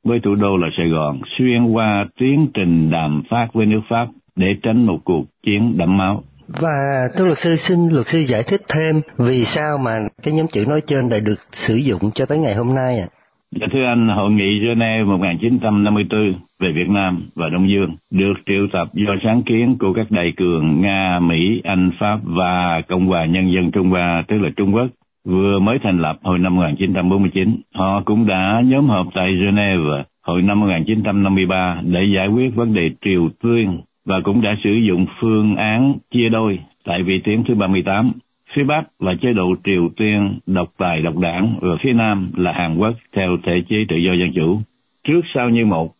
với 0.03 0.19
thủ 0.23 0.35
đô 0.35 0.57
là 0.57 0.67
Sài 0.77 0.89
Gòn 0.89 1.21
xuyên 1.37 1.65
qua 1.65 2.05
tiến 2.19 2.47
trình 2.53 2.91
đàm 2.91 3.23
phát 3.29 3.47
với 3.53 3.65
nước 3.65 3.81
Pháp 3.89 4.07
để 4.35 4.47
tránh 4.63 4.85
một 4.85 4.99
cuộc 5.03 5.25
chiến 5.43 5.77
đẫm 5.77 5.97
máu. 5.97 6.23
Và 6.47 7.07
thưa 7.17 7.25
luật 7.25 7.37
sư 7.37 7.55
xin 7.55 7.79
luật 7.91 8.07
sư 8.07 8.19
giải 8.19 8.43
thích 8.47 8.61
thêm 8.69 9.01
vì 9.17 9.43
sao 9.45 9.77
mà 9.77 9.99
cái 10.23 10.33
nhóm 10.33 10.47
chữ 10.47 10.65
nói 10.67 10.81
trên 10.87 11.09
lại 11.09 11.19
được 11.19 11.39
sử 11.51 11.75
dụng 11.75 12.11
cho 12.15 12.25
tới 12.25 12.37
ngày 12.37 12.55
hôm 12.55 12.75
nay 12.75 12.99
ạ? 12.99 13.07
À? 13.11 13.20
Dạ 13.59 13.67
thưa 13.71 13.85
anh, 13.85 14.07
Hội 14.07 14.31
nghị 14.31 14.59
Geneva 14.59 15.03
1954 15.03 16.33
về 16.59 16.71
Việt 16.71 16.89
Nam 16.89 17.21
và 17.35 17.49
Đông 17.49 17.69
Dương 17.69 17.95
được 18.11 18.33
triệu 18.45 18.67
tập 18.73 18.87
do 18.93 19.15
sáng 19.23 19.43
kiến 19.43 19.75
của 19.79 19.93
các 19.93 20.11
đại 20.11 20.33
cường 20.37 20.81
Nga, 20.81 21.19
Mỹ, 21.19 21.61
Anh, 21.63 21.91
Pháp 21.99 22.19
và 22.23 22.81
Cộng 22.87 23.07
hòa 23.07 23.25
Nhân 23.25 23.51
dân 23.53 23.71
Trung 23.71 23.89
Hoa, 23.89 24.23
tức 24.27 24.37
là 24.37 24.49
Trung 24.57 24.75
Quốc, 24.75 24.87
vừa 25.25 25.59
mới 25.59 25.79
thành 25.83 25.99
lập 25.99 26.17
hồi 26.23 26.39
năm 26.39 26.55
1949. 26.55 27.57
Họ 27.75 28.01
cũng 28.05 28.27
đã 28.27 28.61
nhóm 28.65 28.87
họp 28.87 29.07
tại 29.13 29.35
Geneva 29.35 30.03
hồi 30.27 30.41
năm 30.41 30.59
1953 30.59 31.81
để 31.83 32.03
giải 32.15 32.27
quyết 32.27 32.55
vấn 32.55 32.73
đề 32.73 32.89
Triều 33.05 33.29
Tiên 33.43 33.81
và 34.05 34.19
cũng 34.23 34.41
đã 34.41 34.55
sử 34.63 34.73
dụng 34.73 35.05
phương 35.19 35.55
án 35.55 35.93
chia 36.11 36.29
đôi 36.29 36.59
tại 36.85 37.03
vị 37.03 37.19
tuyến 37.23 37.43
thứ 37.43 37.55
38. 37.55 38.11
Phía 38.53 38.63
Bắc 38.63 38.83
là 38.99 39.13
chế 39.21 39.33
độ 39.33 39.55
Triều 39.63 39.89
Tiên 39.97 40.39
độc 40.47 40.67
tài 40.77 41.01
độc 41.01 41.17
đảng 41.17 41.55
và 41.61 41.75
phía 41.81 41.93
Nam 41.93 42.31
là 42.35 42.51
Hàn 42.51 42.77
Quốc 42.77 42.93
theo 43.15 43.37
thể 43.43 43.61
chế 43.69 43.85
tự 43.89 43.95
do 43.95 44.13
dân 44.13 44.31
chủ. 44.35 44.61
Trước 45.07 45.21
sau 45.33 45.49
như 45.49 45.65
một, 45.65 45.93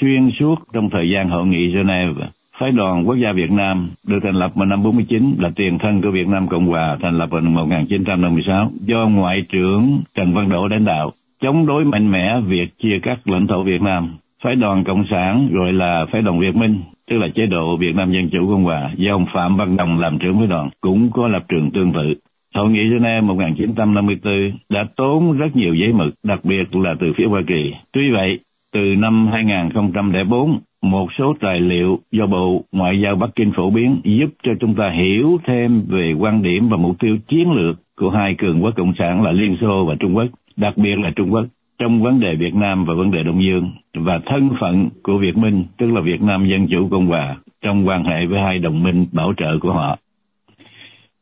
xuyên 0.00 0.30
suốt 0.38 0.54
trong 0.72 0.90
thời 0.90 1.10
gian 1.10 1.28
hội 1.28 1.46
nghị 1.46 1.72
Geneva, 1.74 2.26
phái 2.58 2.72
đoàn 2.72 3.08
quốc 3.08 3.14
gia 3.14 3.32
Việt 3.32 3.50
Nam 3.50 3.90
được 4.06 4.18
thành 4.22 4.34
lập 4.34 4.52
vào 4.54 4.66
năm 4.66 4.82
49 4.82 5.34
là 5.38 5.50
tiền 5.56 5.78
thân 5.78 6.02
của 6.02 6.10
Việt 6.10 6.28
Nam 6.28 6.48
Cộng 6.48 6.66
Hòa 6.66 6.96
thành 7.02 7.18
lập 7.18 7.30
vào 7.30 7.40
năm 7.40 7.54
1956 7.54 8.70
do 8.80 9.06
Ngoại 9.08 9.44
trưởng 9.48 10.00
Trần 10.14 10.34
Văn 10.34 10.48
Đỗ 10.48 10.68
lãnh 10.68 10.84
đạo 10.84 11.12
chống 11.40 11.66
đối 11.66 11.84
mạnh 11.84 12.10
mẽ 12.10 12.40
việc 12.40 12.78
chia 12.78 12.98
cắt 13.02 13.28
lãnh 13.28 13.46
thổ 13.46 13.62
Việt 13.62 13.82
Nam. 13.82 14.16
Phái 14.42 14.56
đoàn 14.56 14.84
Cộng 14.84 15.04
sản 15.10 15.48
gọi 15.52 15.72
là 15.72 16.06
phái 16.12 16.22
đoàn 16.22 16.40
Việt 16.40 16.56
Minh 16.56 16.80
tức 17.08 17.18
là 17.18 17.28
chế 17.28 17.46
độ 17.46 17.76
Việt 17.76 17.94
Nam 17.94 18.12
Dân 18.12 18.30
Chủ 18.30 18.48
Cộng 18.48 18.64
Hòa 18.64 18.90
do 18.96 19.14
ông 19.14 19.26
Phạm 19.32 19.56
Văn 19.56 19.76
Đồng 19.76 19.98
làm 19.98 20.18
trưởng 20.18 20.38
phái 20.38 20.46
đoàn, 20.46 20.70
cũng 20.80 21.10
có 21.12 21.28
lập 21.28 21.44
trường 21.48 21.70
tương 21.70 21.92
tự. 21.92 22.14
Hội 22.54 22.70
nghị 22.70 22.90
Geneva 22.90 23.20
1954 23.20 24.52
đã 24.68 24.86
tốn 24.96 25.38
rất 25.38 25.56
nhiều 25.56 25.74
giấy 25.74 25.92
mực, 25.92 26.14
đặc 26.22 26.44
biệt 26.44 26.76
là 26.76 26.94
từ 27.00 27.12
phía 27.16 27.26
Hoa 27.26 27.42
Kỳ. 27.46 27.72
Tuy 27.92 28.10
vậy, 28.10 28.38
từ 28.72 28.94
năm 28.98 29.28
2004, 29.32 30.58
một 30.82 31.08
số 31.18 31.34
tài 31.40 31.60
liệu 31.60 31.98
do 32.12 32.26
Bộ 32.26 32.64
Ngoại 32.72 33.00
giao 33.00 33.16
Bắc 33.16 33.30
Kinh 33.36 33.52
phổ 33.56 33.70
biến 33.70 34.00
giúp 34.04 34.30
cho 34.42 34.52
chúng 34.60 34.74
ta 34.74 34.90
hiểu 34.90 35.38
thêm 35.46 35.82
về 35.88 36.12
quan 36.12 36.42
điểm 36.42 36.68
và 36.68 36.76
mục 36.76 36.98
tiêu 36.98 37.18
chiến 37.28 37.52
lược 37.52 37.76
của 37.96 38.10
hai 38.10 38.34
cường 38.34 38.64
quốc 38.64 38.74
cộng 38.76 38.92
sản 38.98 39.22
là 39.22 39.32
Liên 39.32 39.56
Xô 39.60 39.84
và 39.84 39.94
Trung 40.00 40.16
Quốc, 40.16 40.28
đặc 40.56 40.76
biệt 40.76 40.98
là 40.98 41.10
Trung 41.16 41.32
Quốc 41.32 41.44
trong 41.78 42.02
vấn 42.02 42.20
đề 42.20 42.34
Việt 42.34 42.54
Nam 42.54 42.84
và 42.84 42.94
vấn 42.94 43.10
đề 43.10 43.22
Đông 43.22 43.42
Dương 43.42 43.70
và 43.94 44.20
thân 44.26 44.50
phận 44.60 44.88
của 45.02 45.18
Việt 45.18 45.36
Minh, 45.36 45.64
tức 45.78 45.86
là 45.92 46.00
Việt 46.00 46.22
Nam 46.22 46.46
Dân 46.46 46.68
Chủ 46.68 46.88
Cộng 46.90 47.06
Hòa, 47.06 47.36
trong 47.62 47.88
quan 47.88 48.04
hệ 48.04 48.26
với 48.26 48.40
hai 48.40 48.58
đồng 48.58 48.82
minh 48.82 49.06
bảo 49.12 49.32
trợ 49.36 49.58
của 49.58 49.72
họ. 49.72 49.98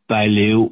Tài 0.09 0.29
liệu 0.29 0.71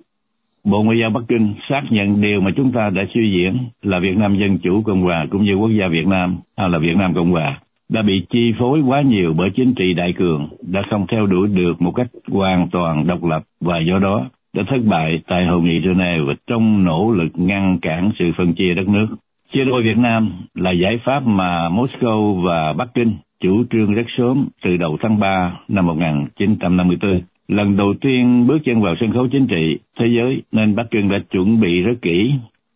Bộ 0.64 0.83
Ngoại 0.83 0.99
giao 0.99 1.11
Bắc 1.11 1.20
Kinh 1.29 1.55
xác 1.68 1.83
nhận 1.90 2.20
điều 2.20 2.40
mà 2.40 2.51
chúng 2.57 2.73
ta 2.73 2.90
đã 2.90 3.05
suy 3.14 3.31
diễn 3.31 3.59
là 3.83 3.99
Việt 3.99 4.16
Nam 4.16 4.38
Dân 4.38 4.59
Chủ 4.59 4.83
Cộng 4.83 5.03
Hòa 5.03 5.27
cũng 5.31 5.44
như 5.44 5.55
quốc 5.55 5.70
gia 5.70 5.88
Việt 5.88 6.07
Nam 6.07 6.37
hay 6.57 6.68
là 6.68 6.79
Việt 6.79 6.97
Nam 6.97 7.14
Cộng 7.14 7.31
Hòa 7.31 7.61
đã 7.88 8.03
bị 8.03 8.27
chi 8.31 8.53
phối 8.59 8.81
quá 8.81 9.03
nhiều 9.03 9.35
bởi 9.37 9.51
chính 9.57 9.75
trị 9.75 9.94
đại 9.94 10.12
cường, 10.12 10.49
đã 10.62 10.83
không 10.90 11.07
theo 11.07 11.27
đuổi 11.27 11.49
được 11.49 11.83
một 11.83 11.92
cách 11.92 12.07
hoàn 12.29 12.68
toàn 12.70 13.07
độc 13.07 13.25
lập 13.25 13.42
và 13.61 13.79
do 13.79 13.99
đó 13.99 14.27
đã 14.55 14.62
thất 14.68 14.81
bại 14.85 15.20
tại 15.27 15.47
Hội 15.47 15.62
nghị 15.62 15.81
Geneva 15.81 16.33
trong 16.47 16.85
nỗ 16.85 17.12
lực 17.12 17.33
ngăn 17.35 17.79
cản 17.83 18.11
sự 18.18 18.25
phân 18.37 18.53
chia 18.53 18.75
đất 18.75 18.88
nước 18.88 19.07
chia 19.55 19.64
đôi 19.64 19.83
Việt 19.83 19.99
Nam 19.99 20.33
là 20.55 20.71
giải 20.71 21.01
pháp 21.05 21.27
mà 21.27 21.69
Moscow 21.69 22.40
và 22.40 22.73
Bắc 22.73 22.95
Kinh 22.95 23.17
chủ 23.40 23.64
trương 23.71 23.95
rất 23.95 24.07
sớm 24.19 24.49
từ 24.62 24.77
đầu 24.77 24.97
tháng 25.01 25.19
3 25.19 25.53
năm 25.69 25.87
1954. 25.87 27.21
Lần 27.49 27.77
đầu 27.77 27.95
tiên 28.01 28.47
bước 28.47 28.59
chân 28.64 28.83
vào 28.83 28.95
sân 29.01 29.12
khấu 29.12 29.29
chính 29.29 29.47
trị 29.47 29.79
thế 29.99 30.07
giới 30.17 30.43
nên 30.53 30.75
Bắc 30.75 30.90
Kinh 30.90 31.09
đã 31.09 31.19
chuẩn 31.31 31.61
bị 31.61 31.83
rất 31.83 31.95
kỹ. 32.03 32.33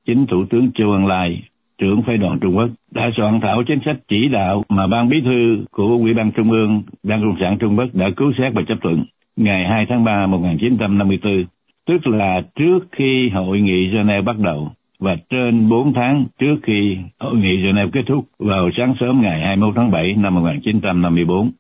Chính 0.07 0.27
Thủ 0.27 0.45
tướng 0.51 0.71
Châu 0.75 0.93
Ân 0.93 1.07
Lai, 1.07 1.43
trưởng 1.79 2.03
phái 2.03 2.17
đoàn 2.17 2.39
Trung 2.41 2.57
Quốc, 2.57 2.71
đã 2.91 3.11
soạn 3.17 3.41
thảo 3.41 3.63
chính 3.67 3.79
sách 3.85 3.97
chỉ 4.09 4.29
đạo 4.29 4.65
mà 4.69 4.87
Ban 4.87 5.09
Bí 5.09 5.21
thư 5.21 5.65
của 5.71 5.87
Ủy 5.87 6.15
ban 6.15 6.33
Trung 6.33 6.51
ương 6.51 6.83
Đảng 7.03 7.23
Cộng 7.23 7.37
sản 7.41 7.57
Trung 7.59 7.79
Quốc 7.79 7.89
đã 7.93 8.11
cứu 8.17 8.33
xét 8.39 8.53
và 8.55 8.63
chấp 8.69 8.79
thuận 8.83 9.05
ngày 9.37 9.67
2 9.67 9.87
tháng 9.89 10.05
3 10.05 10.27
1954, 10.27 11.45
tức 11.87 12.07
là 12.07 12.43
trước 12.55 12.79
khi 12.93 13.29
hội 13.29 13.61
nghị 13.61 13.89
Geneva 13.89 14.21
bắt 14.21 14.39
đầu 14.39 14.73
và 15.01 15.17
trên 15.31 15.69
4 15.69 15.93
tháng 15.95 16.27
trước 16.39 16.57
khi 16.63 16.97
hội 17.21 17.37
nghị 17.37 17.63
Geneva 17.63 17.91
kết 17.93 18.03
thúc 18.07 18.25
vào 18.39 18.71
sáng 18.77 18.95
sớm 19.01 19.23
ngày 19.23 19.41
21 19.41 19.75
tháng 19.77 19.91
7 19.91 20.15
năm 20.15 20.35
1954. 20.35 21.51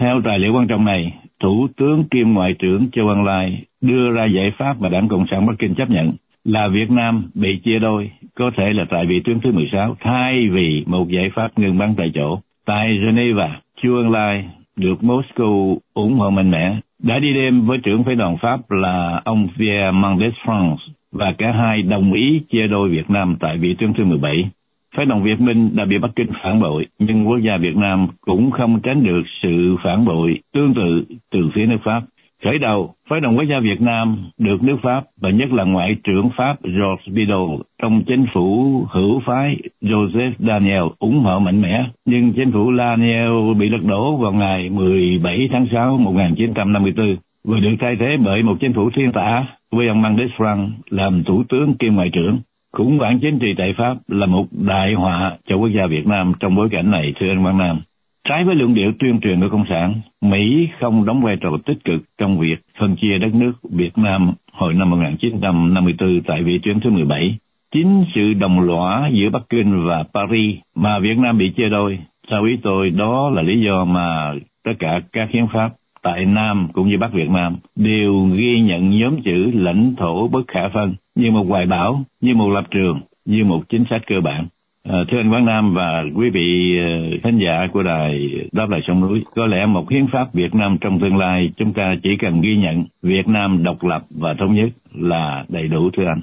Theo 0.00 0.20
tài 0.24 0.38
liệu 0.38 0.52
quan 0.54 0.66
trọng 0.66 0.84
này, 0.84 1.14
Thủ 1.40 1.68
tướng 1.76 2.04
kiêm 2.10 2.32
Ngoại 2.32 2.54
trưởng 2.58 2.90
Châu 2.90 3.06
Văn 3.06 3.24
Lai 3.24 3.62
đưa 3.80 4.10
ra 4.10 4.24
giải 4.24 4.52
pháp 4.58 4.80
mà 4.80 4.88
Đảng 4.88 5.08
Cộng 5.08 5.26
sản 5.30 5.46
Bắc 5.46 5.52
Kinh 5.58 5.74
chấp 5.74 5.90
nhận 5.90 6.12
là 6.44 6.68
Việt 6.68 6.90
Nam 6.90 7.30
bị 7.34 7.58
chia 7.64 7.78
đôi, 7.78 8.10
có 8.34 8.50
thể 8.56 8.72
là 8.72 8.84
tại 8.90 9.06
vị 9.06 9.20
tuyến 9.20 9.40
thứ 9.40 9.52
16, 9.52 9.96
thay 10.00 10.48
vì 10.48 10.84
một 10.86 11.08
giải 11.08 11.30
pháp 11.34 11.58
ngừng 11.58 11.78
bắn 11.78 11.94
tại 11.96 12.10
chỗ. 12.14 12.38
Tại 12.66 12.98
Geneva, 12.98 13.60
Chu 13.82 13.96
Ân 13.96 14.10
Lai 14.10 14.44
được 14.76 14.98
Moscow 15.00 15.76
ủng 15.94 16.18
hộ 16.18 16.30
mạnh 16.30 16.50
mẽ, 16.50 16.76
đã 17.02 17.18
đi 17.18 17.34
đêm 17.34 17.66
với 17.66 17.78
trưởng 17.78 18.04
phái 18.04 18.14
đoàn 18.14 18.36
Pháp 18.36 18.70
là 18.70 19.22
ông 19.24 19.48
Pierre 19.58 19.90
Mendès 19.90 20.32
France 20.44 20.76
và 21.12 21.34
cả 21.38 21.52
hai 21.52 21.82
đồng 21.82 22.12
ý 22.12 22.40
chia 22.50 22.66
đôi 22.66 22.88
Việt 22.88 23.10
Nam 23.10 23.36
tại 23.40 23.58
vị 23.58 23.74
tuyến 23.78 23.94
thứ 23.94 24.04
17. 24.04 24.50
Phái 24.96 25.06
đoàn 25.06 25.22
Việt 25.22 25.40
Minh 25.40 25.70
đã 25.76 25.84
bị 25.84 25.98
Bắc 25.98 26.10
Kinh 26.16 26.30
phản 26.42 26.60
bội, 26.60 26.86
nhưng 26.98 27.28
quốc 27.28 27.38
gia 27.38 27.56
Việt 27.56 27.76
Nam 27.76 28.08
cũng 28.20 28.50
không 28.50 28.80
tránh 28.82 29.04
được 29.04 29.22
sự 29.42 29.76
phản 29.84 30.04
bội 30.04 30.38
tương 30.54 30.74
tự 30.74 31.04
từ 31.30 31.50
phía 31.54 31.66
nước 31.66 31.78
Pháp. 31.84 32.02
Khởi 32.44 32.58
đầu, 32.58 32.94
phái 33.08 33.20
đoàn 33.20 33.36
quốc 33.36 33.44
gia 33.44 33.60
Việt 33.60 33.80
Nam 33.80 34.16
được 34.38 34.62
nước 34.62 34.76
Pháp 34.82 35.04
và 35.20 35.30
nhất 35.30 35.52
là 35.52 35.64
Ngoại 35.64 35.96
trưởng 36.04 36.30
Pháp 36.36 36.56
Georges 36.62 37.14
Bidault 37.14 37.60
trong 37.82 38.02
chính 38.06 38.26
phủ 38.34 38.82
hữu 38.90 39.20
phái 39.26 39.56
Joseph 39.82 40.32
Daniel 40.38 40.82
ủng 40.98 41.20
hộ 41.20 41.38
mạnh 41.38 41.62
mẽ. 41.62 41.84
Nhưng 42.04 42.32
chính 42.32 42.52
phủ 42.52 42.72
Daniel 42.78 43.54
bị 43.58 43.68
lật 43.68 43.84
đổ 43.84 44.16
vào 44.16 44.32
ngày 44.32 44.70
17 44.70 45.48
tháng 45.52 45.66
6 45.72 45.98
1954 45.98 47.16
vừa 47.46 47.60
được 47.60 47.74
thay 47.80 47.96
thế 47.96 48.16
bởi 48.24 48.42
một 48.42 48.56
chính 48.60 48.72
phủ 48.72 48.90
thiên 48.90 49.12
tả 49.12 49.44
với 49.72 49.88
ông 49.88 50.02
Mendes 50.02 50.30
Frank 50.36 50.68
làm 50.90 51.24
thủ 51.24 51.44
tướng 51.48 51.74
kiêm 51.74 51.94
ngoại 51.94 52.10
trưởng. 52.12 52.38
Khủng 52.72 52.98
hoảng 52.98 53.18
chính 53.18 53.38
trị 53.38 53.54
tại 53.58 53.74
Pháp 53.78 53.96
là 54.08 54.26
một 54.26 54.46
đại 54.50 54.94
họa 54.94 55.36
cho 55.48 55.56
quốc 55.56 55.68
gia 55.68 55.86
Việt 55.86 56.06
Nam 56.06 56.32
trong 56.40 56.54
bối 56.54 56.68
cảnh 56.70 56.90
này, 56.90 57.12
thưa 57.20 57.28
anh 57.28 57.42
Quang 57.42 57.58
Nam. 57.58 57.80
Trái 58.28 58.44
với 58.44 58.54
luận 58.54 58.74
điệu 58.74 58.92
tuyên 58.98 59.20
truyền 59.20 59.40
của 59.40 59.48
Cộng 59.48 59.64
sản, 59.68 60.00
Mỹ 60.22 60.68
không 60.80 61.04
đóng 61.04 61.22
vai 61.22 61.36
trò 61.36 61.50
tích 61.66 61.84
cực 61.84 62.02
trong 62.18 62.38
việc 62.38 62.56
phân 62.78 62.96
chia 62.96 63.18
đất 63.18 63.34
nước 63.34 63.52
Việt 63.70 63.98
Nam 63.98 64.32
hồi 64.52 64.74
năm 64.74 64.90
1954 64.90 66.20
tại 66.26 66.42
vị 66.42 66.58
tuyến 66.62 66.80
thứ 66.80 66.90
17. 66.90 67.38
Chính 67.72 68.04
sự 68.14 68.34
đồng 68.34 68.60
lõa 68.60 69.10
giữa 69.12 69.30
Bắc 69.30 69.42
Kinh 69.48 69.86
và 69.86 70.04
Paris 70.14 70.56
mà 70.74 70.98
Việt 70.98 71.18
Nam 71.18 71.38
bị 71.38 71.50
chia 71.50 71.68
đôi, 71.68 71.98
theo 72.30 72.44
ý 72.44 72.56
tôi 72.62 72.90
đó 72.90 73.30
là 73.30 73.42
lý 73.42 73.60
do 73.60 73.84
mà 73.84 74.34
tất 74.64 74.72
cả 74.78 75.00
các 75.12 75.30
hiến 75.30 75.46
pháp 75.52 75.70
tại 76.06 76.24
Nam 76.24 76.68
cũng 76.72 76.88
như 76.88 76.98
Bắc 76.98 77.12
Việt 77.12 77.30
Nam 77.30 77.56
đều 77.76 78.28
ghi 78.36 78.60
nhận 78.60 78.98
nhóm 78.98 79.22
chữ 79.22 79.50
lãnh 79.54 79.94
thổ 79.96 80.28
bất 80.28 80.48
khả 80.48 80.68
phân 80.68 80.94
như 81.14 81.30
một 81.30 81.46
hoài 81.48 81.66
bão, 81.66 82.04
như 82.20 82.34
một 82.34 82.50
lập 82.50 82.64
trường, 82.70 83.00
như 83.24 83.44
một 83.44 83.62
chính 83.68 83.84
sách 83.90 84.02
cơ 84.06 84.20
bản. 84.20 84.46
À, 84.88 84.98
thưa 85.08 85.18
anh 85.18 85.30
Quang 85.30 85.44
Nam 85.44 85.74
và 85.74 86.04
quý 86.14 86.30
vị 86.30 86.78
à, 86.78 86.88
khán 87.22 87.38
giả 87.38 87.66
của 87.72 87.82
đài 87.82 88.28
Đáp 88.52 88.70
Lại 88.70 88.80
Sông 88.86 89.00
Núi, 89.00 89.22
có 89.34 89.46
lẽ 89.46 89.66
một 89.66 89.90
hiến 89.90 90.06
pháp 90.12 90.34
Việt 90.34 90.54
Nam 90.54 90.78
trong 90.80 91.00
tương 91.00 91.16
lai 91.16 91.50
chúng 91.56 91.72
ta 91.72 91.94
chỉ 92.02 92.16
cần 92.16 92.40
ghi 92.40 92.56
nhận 92.56 92.84
Việt 93.02 93.28
Nam 93.28 93.62
độc 93.62 93.84
lập 93.84 94.02
và 94.10 94.34
thống 94.34 94.54
nhất 94.54 94.68
là 94.94 95.44
đầy 95.48 95.68
đủ 95.68 95.90
thưa 95.90 96.04
anh. 96.06 96.20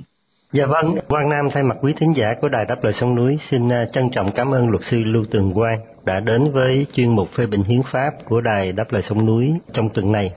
Dạ 0.53 0.65
vâng, 0.65 0.85
Quang 1.07 1.29
Nam 1.29 1.45
thay 1.53 1.63
mặt 1.63 1.77
quý 1.81 1.93
thính 1.97 2.13
giả 2.15 2.33
của 2.41 2.49
Đài 2.49 2.65
Đáp 2.69 2.75
Lời 2.83 2.93
Sông 2.93 3.15
Núi 3.15 3.37
xin 3.39 3.69
à, 3.69 3.85
trân 3.91 4.03
trọng 4.11 4.27
cảm 4.35 4.51
ơn 4.51 4.69
luật 4.69 4.83
sư 4.83 5.03
Lưu 5.03 5.23
Tường 5.31 5.51
Quang 5.53 5.79
đã 6.05 6.19
đến 6.19 6.41
với 6.53 6.85
chuyên 6.93 7.09
mục 7.09 7.29
phê 7.29 7.45
bình 7.51 7.63
hiến 7.63 7.81
pháp 7.91 8.11
của 8.25 8.41
Đài 8.41 8.71
Đáp 8.71 8.83
Lời 8.91 9.01
Sông 9.01 9.25
Núi 9.25 9.51
trong 9.73 9.89
tuần 9.93 10.11
này. 10.11 10.31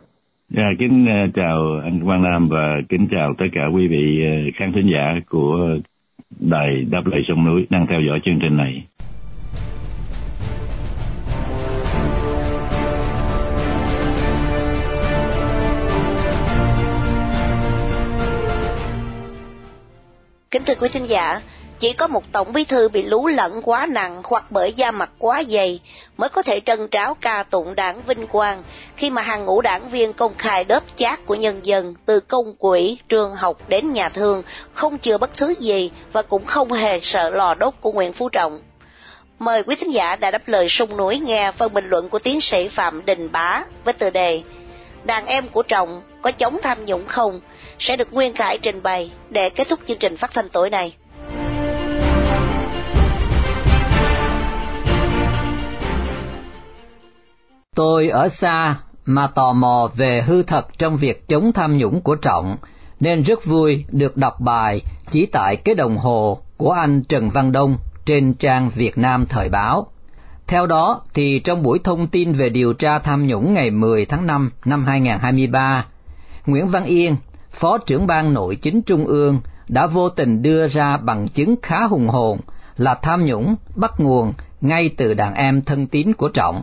Dạ, 0.51 0.63
kính 0.79 1.07
à, 1.09 1.27
chào 1.35 1.81
anh 1.85 2.05
Quang 2.05 2.23
Nam 2.23 2.49
và 2.49 2.77
kính 2.89 3.09
chào 3.11 3.35
tất 3.39 3.45
cả 3.53 3.61
quý 3.75 3.87
vị 3.87 4.23
à, 4.25 4.33
khán 4.59 4.73
thính 4.73 4.91
giả 4.93 5.21
của 5.31 5.79
đài 6.41 6.85
đáp 6.91 7.03
lời 7.07 7.23
sông 7.29 7.45
núi 7.45 7.67
đang 7.71 7.87
theo 7.87 8.01
dõi 8.09 8.21
chương 8.25 8.39
trình 8.43 8.57
này. 8.57 8.85
Kính 20.57 20.65
thưa 20.65 20.75
quý 20.81 20.89
thính 20.89 21.09
giả, 21.09 21.41
chỉ 21.79 21.93
có 21.93 22.07
một 22.07 22.23
tổng 22.33 22.53
bí 22.53 22.65
thư 22.65 22.89
bị 22.89 23.03
lú 23.03 23.27
lẫn 23.27 23.63
quá 23.63 23.87
nặng 23.91 24.21
hoặc 24.25 24.45
bởi 24.51 24.73
da 24.73 24.91
mặt 24.91 25.11
quá 25.19 25.43
dày 25.49 25.81
mới 26.17 26.29
có 26.29 26.43
thể 26.43 26.61
trân 26.61 26.89
tráo 26.91 27.17
ca 27.21 27.43
tụng 27.43 27.75
đảng 27.75 28.03
vinh 28.03 28.27
quang 28.27 28.63
khi 28.97 29.11
mà 29.11 29.23
hàng 29.23 29.45
ngũ 29.45 29.61
đảng 29.61 29.89
viên 29.89 30.13
công 30.13 30.35
khai 30.39 30.65
đớp 30.65 30.83
chát 30.95 31.27
của 31.27 31.35
nhân 31.35 31.61
dân 31.63 31.95
từ 32.07 32.21
công 32.21 32.57
quỹ, 32.59 32.99
trường 33.09 33.35
học 33.35 33.59
đến 33.69 33.93
nhà 33.93 34.09
thương 34.09 34.43
không 34.73 34.99
chừa 34.99 35.19
bất 35.19 35.31
thứ 35.37 35.55
gì 35.59 35.91
và 36.13 36.23
cũng 36.23 36.47
không 36.47 36.73
hề 36.73 37.01
sợ 37.01 37.31
lò 37.31 37.55
đốt 37.55 37.75
của 37.81 37.93
Nguyễn 37.93 38.13
Phú 38.13 38.29
Trọng. 38.29 38.61
Mời 39.39 39.63
quý 39.63 39.77
thính 39.77 39.95
giả 39.95 40.17
đã 40.17 40.31
đáp 40.31 40.43
lời 40.47 40.69
sung 40.69 40.97
núi 40.97 41.19
nghe 41.19 41.53
phần 41.53 41.75
bình 41.75 41.87
luận 41.89 42.09
của 42.09 42.19
tiến 42.19 42.41
sĩ 42.41 42.69
Phạm 42.69 43.05
Đình 43.05 43.33
Bá 43.33 43.63
với 43.85 43.95
tựa 43.95 44.11
đề 44.11 44.43
Đàn 45.05 45.27
em 45.27 45.49
của 45.49 45.63
Trọng 45.63 46.03
có 46.27 46.33
chống 46.33 46.57
tham 46.63 46.85
nhũng 46.85 47.07
không? 47.07 47.41
sẽ 47.79 47.97
được 47.97 48.13
Nguyên 48.13 48.35
Khải 48.35 48.59
trình 48.59 48.83
bày 48.83 49.11
để 49.31 49.51
kết 49.51 49.67
thúc 49.71 49.81
chương 49.87 49.99
trình 49.99 50.17
phát 50.17 50.31
thanh 50.35 50.49
tối 50.49 50.71
nay. 50.71 50.97
Tôi 57.75 58.09
ở 58.09 58.29
xa 58.29 58.77
mà 59.05 59.27
tò 59.35 59.53
mò 59.53 59.91
về 59.97 60.23
hư 60.27 60.43
thật 60.43 60.67
trong 60.79 60.97
việc 60.97 61.29
chống 61.29 61.53
tham 61.53 61.79
nhũng 61.79 62.01
của 62.01 62.15
Trọng, 62.15 62.57
nên 63.01 63.23
rất 63.23 63.45
vui 63.45 63.85
được 63.91 64.17
đọc 64.17 64.41
bài 64.41 64.81
chỉ 65.11 65.27
tại 65.27 65.57
cái 65.57 65.75
đồng 65.75 65.97
hồ 65.97 66.39
của 66.57 66.71
anh 66.71 67.03
Trần 67.09 67.31
Văn 67.31 67.53
Đông 67.53 67.77
trên 68.05 68.35
trang 68.35 68.71
Việt 68.75 68.99
Nam 68.99 69.27
Thời 69.27 69.49
báo. 69.49 69.87
Theo 70.47 70.67
đó, 70.67 71.01
thì 71.15 71.41
trong 71.45 71.63
buổi 71.63 71.79
thông 71.85 72.07
tin 72.07 72.33
về 72.33 72.49
điều 72.49 72.73
tra 72.73 72.99
tham 72.99 73.27
nhũng 73.27 73.55
ngày 73.55 73.71
10 73.71 74.07
tháng 74.07 74.27
5 74.27 74.51
năm 74.65 74.85
2023, 74.85 75.85
Nguyễn 76.47 76.69
Văn 76.69 76.85
Yên, 76.85 77.17
Phó 77.51 77.79
trưởng 77.79 78.07
ban 78.07 78.35
nội 78.35 78.57
chính 78.57 78.83
Trung 78.83 79.07
ương, 79.07 79.41
đã 79.69 79.87
vô 79.87 80.09
tình 80.09 80.43
đưa 80.43 80.67
ra 80.67 80.97
bằng 80.97 81.29
chứng 81.29 81.55
khá 81.63 81.85
hùng 81.85 82.09
hồn 82.09 82.39
là 82.77 82.95
tham 82.95 83.25
nhũng 83.25 83.55
bắt 83.77 83.93
nguồn 83.99 84.33
ngay 84.61 84.91
từ 84.97 85.15
đàn 85.15 85.35
em 85.35 85.63
thân 85.63 85.87
tín 85.87 86.13
của 86.13 86.29
Trọng 86.29 86.63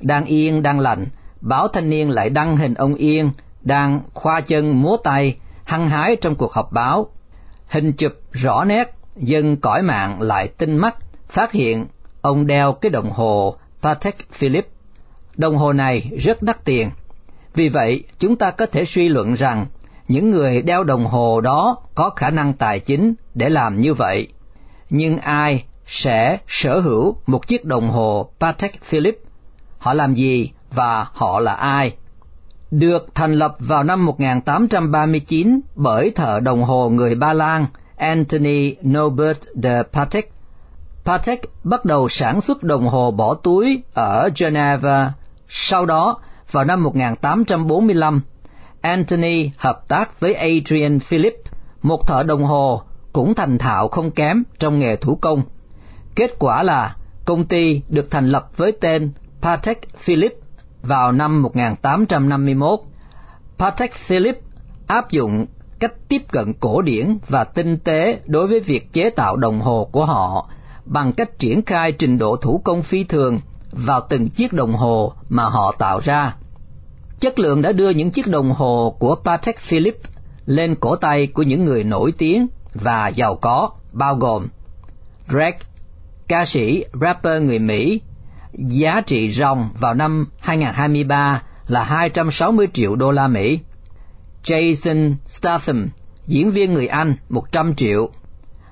đang 0.00 0.24
yên 0.24 0.62
đang 0.62 0.80
lành, 0.80 1.06
báo 1.40 1.68
thanh 1.68 1.88
niên 1.88 2.10
lại 2.10 2.30
đăng 2.30 2.56
hình 2.56 2.74
ông 2.74 2.94
Yên 2.94 3.30
đang 3.62 4.00
khoa 4.14 4.40
chân 4.40 4.82
múa 4.82 4.96
tay, 5.04 5.36
hăng 5.64 5.88
hái 5.88 6.16
trong 6.16 6.34
cuộc 6.34 6.52
họp 6.52 6.72
báo. 6.72 7.06
Hình 7.68 7.92
chụp 7.92 8.12
rõ 8.32 8.64
nét, 8.64 8.94
dân 9.16 9.56
cõi 9.56 9.82
mạng 9.82 10.22
lại 10.22 10.48
tinh 10.58 10.76
mắt, 10.76 10.96
phát 11.28 11.52
hiện 11.52 11.86
ông 12.20 12.46
đeo 12.46 12.72
cái 12.72 12.90
đồng 12.90 13.10
hồ 13.10 13.56
Patek 13.82 14.16
Philippe. 14.32 14.68
Đồng 15.36 15.56
hồ 15.56 15.72
này 15.72 16.10
rất 16.18 16.42
đắt 16.42 16.64
tiền. 16.64 16.90
Vì 17.60 17.68
vậy, 17.68 18.02
chúng 18.18 18.36
ta 18.36 18.50
có 18.50 18.66
thể 18.66 18.84
suy 18.84 19.08
luận 19.08 19.34
rằng 19.34 19.66
những 20.08 20.30
người 20.30 20.62
đeo 20.62 20.84
đồng 20.84 21.06
hồ 21.06 21.40
đó 21.40 21.76
có 21.94 22.10
khả 22.10 22.30
năng 22.30 22.52
tài 22.52 22.80
chính 22.80 23.14
để 23.34 23.48
làm 23.48 23.78
như 23.78 23.94
vậy. 23.94 24.28
Nhưng 24.90 25.18
ai 25.18 25.64
sẽ 25.86 26.38
sở 26.46 26.80
hữu 26.80 27.16
một 27.26 27.46
chiếc 27.46 27.64
đồng 27.64 27.90
hồ 27.90 28.30
Patek 28.40 28.84
Philippe 28.84 29.18
họ 29.78 29.94
làm 29.94 30.14
gì 30.14 30.50
và 30.70 31.06
họ 31.12 31.40
là 31.40 31.54
ai. 31.54 31.96
Được 32.70 33.14
thành 33.14 33.32
lập 33.32 33.56
vào 33.58 33.82
năm 33.82 34.06
1839 34.06 35.60
bởi 35.74 36.10
thợ 36.10 36.40
đồng 36.40 36.62
hồ 36.62 36.88
người 36.88 37.14
Ba 37.14 37.32
Lan 37.32 37.66
Anthony 37.96 38.74
Nobert 38.88 39.40
de 39.62 39.82
Patek. 39.92 40.32
Patek 41.04 41.40
bắt 41.64 41.84
đầu 41.84 42.08
sản 42.08 42.40
xuất 42.40 42.62
đồng 42.62 42.88
hồ 42.88 43.10
bỏ 43.10 43.34
túi 43.34 43.82
ở 43.94 44.28
Geneva. 44.36 45.12
Sau 45.48 45.86
đó, 45.86 46.18
vào 46.52 46.64
năm 46.64 46.82
1845, 46.82 48.22
Anthony 48.80 49.50
hợp 49.56 49.88
tác 49.88 50.20
với 50.20 50.34
Adrian 50.34 51.00
Philip, 51.00 51.34
một 51.82 52.06
thợ 52.06 52.22
đồng 52.22 52.44
hồ 52.44 52.82
cũng 53.12 53.34
thành 53.34 53.58
thạo 53.58 53.88
không 53.88 54.10
kém 54.10 54.42
trong 54.58 54.78
nghề 54.78 54.96
thủ 54.96 55.18
công. 55.20 55.42
Kết 56.14 56.34
quả 56.38 56.62
là 56.62 56.96
công 57.24 57.44
ty 57.44 57.82
được 57.88 58.10
thành 58.10 58.28
lập 58.28 58.48
với 58.56 58.72
tên 58.72 59.12
Patek 59.42 59.78
Philippe 59.98 60.36
vào 60.82 61.12
năm 61.12 61.42
1851. 61.42 62.80
Patek 63.58 63.94
Philippe 63.94 64.40
áp 64.86 65.10
dụng 65.10 65.46
cách 65.80 65.92
tiếp 66.08 66.22
cận 66.32 66.52
cổ 66.60 66.82
điển 66.82 67.18
và 67.28 67.44
tinh 67.44 67.78
tế 67.78 68.20
đối 68.26 68.46
với 68.46 68.60
việc 68.60 68.92
chế 68.92 69.10
tạo 69.10 69.36
đồng 69.36 69.60
hồ 69.60 69.88
của 69.92 70.04
họ 70.04 70.48
bằng 70.84 71.12
cách 71.12 71.38
triển 71.38 71.62
khai 71.62 71.92
trình 71.92 72.18
độ 72.18 72.36
thủ 72.36 72.60
công 72.64 72.82
phi 72.82 73.04
thường 73.04 73.38
vào 73.72 74.00
từng 74.08 74.28
chiếc 74.28 74.52
đồng 74.52 74.74
hồ 74.74 75.12
mà 75.28 75.44
họ 75.44 75.74
tạo 75.78 76.00
ra. 76.02 76.34
Chất 77.20 77.38
lượng 77.38 77.62
đã 77.62 77.72
đưa 77.72 77.90
những 77.90 78.10
chiếc 78.10 78.26
đồng 78.26 78.52
hồ 78.52 78.96
của 78.98 79.16
Patek 79.24 79.58
Philippe 79.58 80.10
lên 80.46 80.74
cổ 80.74 80.96
tay 80.96 81.26
của 81.26 81.42
những 81.42 81.64
người 81.64 81.84
nổi 81.84 82.12
tiếng 82.18 82.46
và 82.74 83.08
giàu 83.08 83.36
có, 83.36 83.70
bao 83.92 84.14
gồm 84.14 84.46
Drake, 85.28 85.58
ca 86.28 86.44
sĩ, 86.44 86.84
rapper 87.00 87.42
người 87.42 87.58
Mỹ 87.58 88.00
giá 88.52 89.00
trị 89.06 89.30
ròng 89.30 89.68
vào 89.80 89.94
năm 89.94 90.26
2023 90.38 91.42
là 91.66 91.84
260 91.84 92.68
triệu 92.72 92.96
đô 92.96 93.10
la 93.10 93.28
Mỹ. 93.28 93.58
Jason 94.44 95.14
Statham, 95.28 95.88
diễn 96.26 96.50
viên 96.50 96.72
người 96.72 96.86
Anh 96.86 97.14
100 97.28 97.74
triệu. 97.74 98.10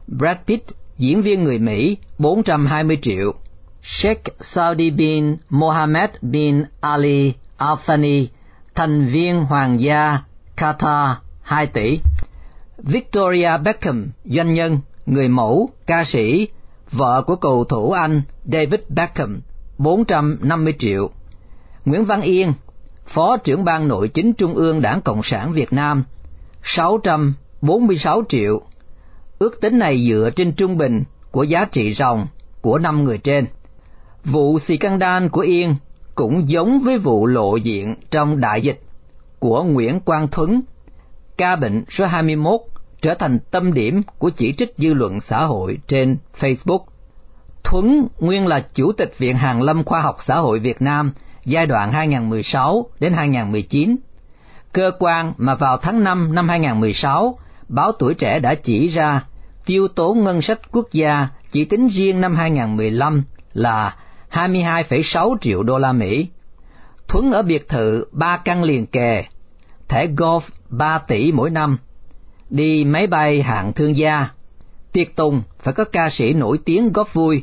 Brad 0.06 0.36
Pitt, 0.46 0.64
diễn 0.96 1.22
viên 1.22 1.44
người 1.44 1.58
Mỹ 1.58 1.96
420 2.18 2.98
triệu. 3.02 3.34
Sheikh 3.82 4.22
Saudi 4.40 4.90
bin 4.90 5.36
Mohammed 5.50 6.10
bin 6.22 6.64
Ali 6.80 7.34
Al 7.56 7.74
Thani, 7.86 8.28
thành 8.78 9.06
viên 9.06 9.44
hoàng 9.44 9.80
gia 9.80 10.18
Qatar 10.56 11.14
2 11.42 11.66
tỷ. 11.66 12.00
Victoria 12.78 13.50
Beckham, 13.64 14.10
doanh 14.24 14.54
nhân, 14.54 14.78
người 15.06 15.28
mẫu, 15.28 15.68
ca 15.86 16.04
sĩ, 16.04 16.48
vợ 16.90 17.22
của 17.26 17.36
cầu 17.36 17.64
thủ 17.64 17.92
Anh 17.92 18.22
David 18.44 18.80
Beckham 18.88 19.40
450 19.78 20.74
triệu. 20.78 21.10
Nguyễn 21.84 22.04
Văn 22.04 22.20
Yên, 22.20 22.52
Phó 23.06 23.36
trưởng 23.36 23.64
ban 23.64 23.88
nội 23.88 24.08
chính 24.08 24.32
Trung 24.32 24.54
ương 24.54 24.80
Đảng 24.80 25.00
Cộng 25.00 25.22
sản 25.22 25.52
Việt 25.52 25.72
Nam, 25.72 26.04
646 26.62 28.22
triệu. 28.28 28.62
Ước 29.38 29.60
tính 29.60 29.78
này 29.78 30.06
dựa 30.08 30.30
trên 30.36 30.52
trung 30.52 30.78
bình 30.78 31.02
của 31.30 31.42
giá 31.42 31.64
trị 31.64 31.94
ròng 31.94 32.26
của 32.60 32.78
năm 32.78 33.04
người 33.04 33.18
trên. 33.18 33.44
Vụ 34.24 34.58
scandal 34.58 35.26
của 35.28 35.40
Yên 35.40 35.76
cũng 36.18 36.48
giống 36.48 36.80
với 36.80 36.98
vụ 36.98 37.26
lộ 37.26 37.56
diện 37.56 37.94
trong 38.10 38.40
đại 38.40 38.62
dịch 38.62 38.80
của 39.38 39.62
Nguyễn 39.62 40.00
Quang 40.00 40.28
Thuấn. 40.28 40.60
Ca 41.36 41.56
bệnh 41.56 41.84
số 41.90 42.06
21 42.06 42.60
trở 43.02 43.14
thành 43.14 43.38
tâm 43.50 43.72
điểm 43.72 44.02
của 44.18 44.30
chỉ 44.30 44.52
trích 44.52 44.72
dư 44.76 44.94
luận 44.94 45.20
xã 45.20 45.44
hội 45.44 45.78
trên 45.86 46.16
Facebook. 46.38 46.80
Thuấn 47.64 48.08
nguyên 48.20 48.46
là 48.46 48.60
Chủ 48.74 48.92
tịch 48.92 49.18
Viện 49.18 49.36
Hàn 49.36 49.60
Lâm 49.60 49.84
Khoa 49.84 50.00
học 50.00 50.16
Xã 50.20 50.36
hội 50.38 50.58
Việt 50.58 50.82
Nam 50.82 51.12
giai 51.44 51.66
đoạn 51.66 51.92
2016 51.92 52.86
đến 53.00 53.12
2019. 53.12 53.96
Cơ 54.72 54.90
quan 54.98 55.32
mà 55.36 55.54
vào 55.54 55.76
tháng 55.76 56.04
5 56.04 56.34
năm 56.34 56.48
2016, 56.48 57.38
báo 57.68 57.92
Tuổi 57.92 58.14
Trẻ 58.14 58.38
đã 58.38 58.54
chỉ 58.54 58.86
ra 58.86 59.24
tiêu 59.66 59.88
tố 59.88 60.14
ngân 60.14 60.42
sách 60.42 60.60
quốc 60.72 60.86
gia 60.92 61.28
chỉ 61.52 61.64
tính 61.64 61.88
riêng 61.88 62.20
năm 62.20 62.36
2015 62.36 63.22
là 63.52 63.94
22,6 64.30 65.36
triệu 65.40 65.62
đô 65.62 65.78
la 65.78 65.92
Mỹ. 65.92 66.26
Thuấn 67.08 67.32
ở 67.32 67.42
biệt 67.42 67.68
thự 67.68 68.04
ba 68.12 68.36
căn 68.44 68.62
liền 68.62 68.86
kề, 68.86 69.24
thẻ 69.88 70.06
golf 70.06 70.40
3 70.68 70.98
tỷ 70.98 71.32
mỗi 71.32 71.50
năm, 71.50 71.78
đi 72.50 72.84
máy 72.84 73.06
bay 73.06 73.42
hạng 73.42 73.72
thương 73.72 73.96
gia. 73.96 74.28
Tiệc 74.92 75.16
tùng 75.16 75.42
phải 75.58 75.74
có 75.74 75.84
ca 75.84 76.10
sĩ 76.10 76.32
nổi 76.32 76.58
tiếng 76.64 76.92
góp 76.92 77.14
vui, 77.14 77.42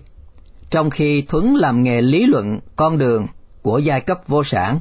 trong 0.69 0.89
khi 0.89 1.21
Thuấn 1.21 1.55
làm 1.55 1.83
nghề 1.83 2.01
lý 2.01 2.25
luận 2.25 2.59
con 2.75 2.97
đường 2.97 3.27
của 3.61 3.77
giai 3.77 4.01
cấp 4.01 4.21
vô 4.27 4.43
sản. 4.43 4.79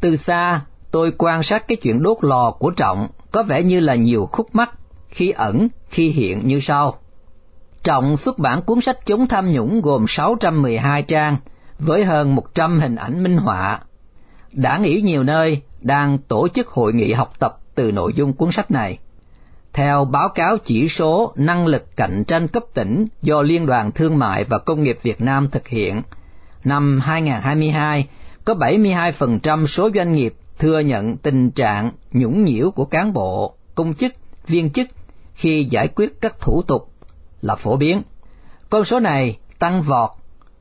Từ 0.00 0.16
xa, 0.16 0.60
tôi 0.90 1.12
quan 1.18 1.42
sát 1.42 1.68
cái 1.68 1.76
chuyện 1.76 2.02
đốt 2.02 2.16
lò 2.20 2.50
của 2.50 2.70
Trọng 2.70 3.08
có 3.32 3.42
vẻ 3.42 3.62
như 3.62 3.80
là 3.80 3.94
nhiều 3.94 4.28
khúc 4.32 4.54
mắc, 4.54 4.70
khi 5.08 5.30
ẩn, 5.30 5.68
khi 5.90 6.08
hiện 6.08 6.40
như 6.44 6.60
sau. 6.60 6.99
Trọng 7.84 8.16
xuất 8.16 8.38
bản 8.38 8.62
cuốn 8.62 8.80
sách 8.80 9.06
chống 9.06 9.26
tham 9.26 9.48
nhũng 9.48 9.80
gồm 9.80 10.04
612 10.08 11.02
trang, 11.02 11.36
với 11.78 12.04
hơn 12.04 12.34
100 12.34 12.80
hình 12.80 12.96
ảnh 12.96 13.22
minh 13.22 13.36
họa. 13.36 13.80
Đảng 14.52 14.82
ủy 14.82 15.02
nhiều 15.02 15.22
nơi 15.22 15.62
đang 15.80 16.18
tổ 16.18 16.48
chức 16.48 16.68
hội 16.68 16.92
nghị 16.92 17.12
học 17.12 17.32
tập 17.38 17.58
từ 17.74 17.92
nội 17.92 18.12
dung 18.12 18.32
cuốn 18.32 18.52
sách 18.52 18.70
này. 18.70 18.98
Theo 19.72 20.04
báo 20.04 20.28
cáo 20.28 20.58
chỉ 20.58 20.88
số 20.88 21.32
năng 21.36 21.66
lực 21.66 21.96
cạnh 21.96 22.24
tranh 22.24 22.48
cấp 22.48 22.62
tỉnh 22.74 23.06
do 23.22 23.42
Liên 23.42 23.66
đoàn 23.66 23.92
Thương 23.92 24.18
mại 24.18 24.44
và 24.44 24.58
Công 24.58 24.82
nghiệp 24.82 24.98
Việt 25.02 25.20
Nam 25.20 25.48
thực 25.50 25.68
hiện, 25.68 26.02
năm 26.64 27.00
2022 27.02 28.08
có 28.44 28.54
72% 28.54 29.66
số 29.66 29.90
doanh 29.94 30.12
nghiệp 30.12 30.34
thừa 30.58 30.78
nhận 30.78 31.16
tình 31.16 31.50
trạng 31.50 31.90
nhũng 32.12 32.44
nhiễu 32.44 32.70
của 32.70 32.84
cán 32.84 33.12
bộ, 33.12 33.54
công 33.74 33.94
chức, 33.94 34.12
viên 34.46 34.70
chức 34.70 34.88
khi 35.34 35.64
giải 35.64 35.88
quyết 35.88 36.20
các 36.20 36.40
thủ 36.40 36.62
tục 36.66 36.89
là 37.42 37.56
phổ 37.56 37.76
biến. 37.76 38.02
Con 38.70 38.84
số 38.84 39.00
này 39.00 39.38
tăng 39.58 39.82
vọt 39.82 40.10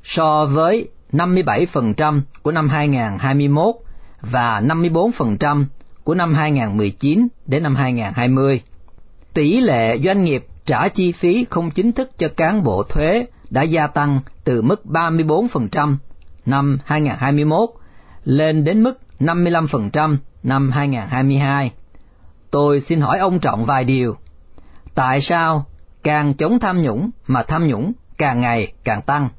so 0.04 0.46
với 0.46 0.88
57% 1.14 2.22
của 2.44 2.52
năm 2.52 2.70
2021 2.70 3.76
và 4.22 4.62
54% 4.62 5.66
của 6.04 6.16
năm 6.16 6.34
2019 6.34 7.28
đến 7.46 7.64
năm 7.64 7.76
2020. 7.76 8.62
Tỷ 9.34 9.62
lệ 9.62 10.00
doanh 10.04 10.24
nghiệp 10.24 10.48
trả 10.66 10.88
chi 10.88 11.12
phí 11.12 11.46
không 11.50 11.72
chính 11.72 11.92
thức 11.92 12.12
cho 12.18 12.28
cán 12.38 12.64
bộ 12.64 12.84
thuế 12.84 13.26
đã 13.50 13.62
gia 13.62 13.88
tăng 13.88 14.20
từ 14.44 14.62
mức 14.62 14.82
34% 14.86 15.96
năm 16.46 16.80
2021 16.86 17.70
lên 18.26 18.64
đến 18.64 18.84
mức 18.84 19.00
55% 19.20 20.18
năm 20.44 20.72
2022. 20.72 21.72
Tôi 22.52 22.82
xin 22.82 23.02
hỏi 23.02 23.20
ông 23.20 23.40
Trọng 23.40 23.66
vài 23.66 23.84
điều. 23.84 24.16
Tại 24.96 25.22
sao 25.22 25.66
càng 26.04 26.34
chống 26.34 26.60
tham 26.60 26.82
nhũng 26.82 27.10
mà 27.28 27.44
tham 27.44 27.68
nhũng 27.68 27.94
càng 28.18 28.42
ngày 28.42 28.74
càng 28.84 29.02
tăng? 29.02 29.30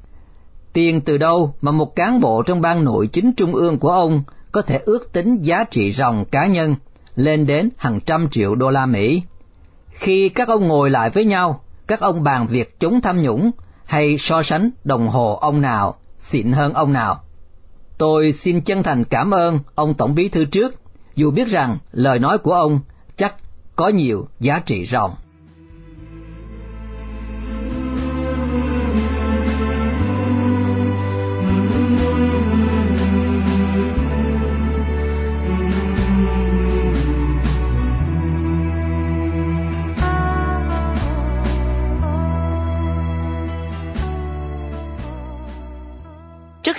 Tiền 0.73 1.01
từ 1.01 1.17
đâu 1.17 1.53
mà 1.61 1.71
một 1.71 1.95
cán 1.95 2.19
bộ 2.19 2.43
trong 2.43 2.61
ban 2.61 2.83
nội 2.83 3.07
chính 3.07 3.33
trung 3.33 3.55
ương 3.55 3.77
của 3.77 3.91
ông 3.91 4.23
có 4.51 4.61
thể 4.61 4.77
ước 4.85 5.13
tính 5.13 5.41
giá 5.41 5.63
trị 5.63 5.91
ròng 5.91 6.25
cá 6.25 6.47
nhân 6.47 6.75
lên 7.15 7.45
đến 7.45 7.69
hàng 7.77 7.99
trăm 8.05 8.29
triệu 8.29 8.55
đô 8.55 8.69
la 8.69 8.85
Mỹ? 8.85 9.21
Khi 9.89 10.29
các 10.29 10.47
ông 10.47 10.67
ngồi 10.67 10.89
lại 10.89 11.09
với 11.09 11.25
nhau, 11.25 11.61
các 11.87 11.99
ông 11.99 12.23
bàn 12.23 12.47
việc 12.47 12.79
chống 12.79 13.01
tham 13.01 13.21
nhũng 13.21 13.51
hay 13.85 14.17
so 14.17 14.43
sánh 14.43 14.69
đồng 14.83 15.07
hồ 15.07 15.37
ông 15.41 15.61
nào 15.61 15.95
xịn 16.19 16.51
hơn 16.51 16.73
ông 16.73 16.93
nào. 16.93 17.23
Tôi 17.97 18.31
xin 18.31 18.61
chân 18.61 18.83
thành 18.83 19.03
cảm 19.03 19.31
ơn 19.31 19.59
ông 19.75 19.93
Tổng 19.93 20.15
Bí 20.15 20.29
Thư 20.29 20.45
trước, 20.45 20.81
dù 21.15 21.31
biết 21.31 21.47
rằng 21.47 21.77
lời 21.91 22.19
nói 22.19 22.37
của 22.37 22.53
ông 22.53 22.79
chắc 23.15 23.35
có 23.75 23.89
nhiều 23.89 24.27
giá 24.39 24.59
trị 24.59 24.85
ròng. 24.85 25.11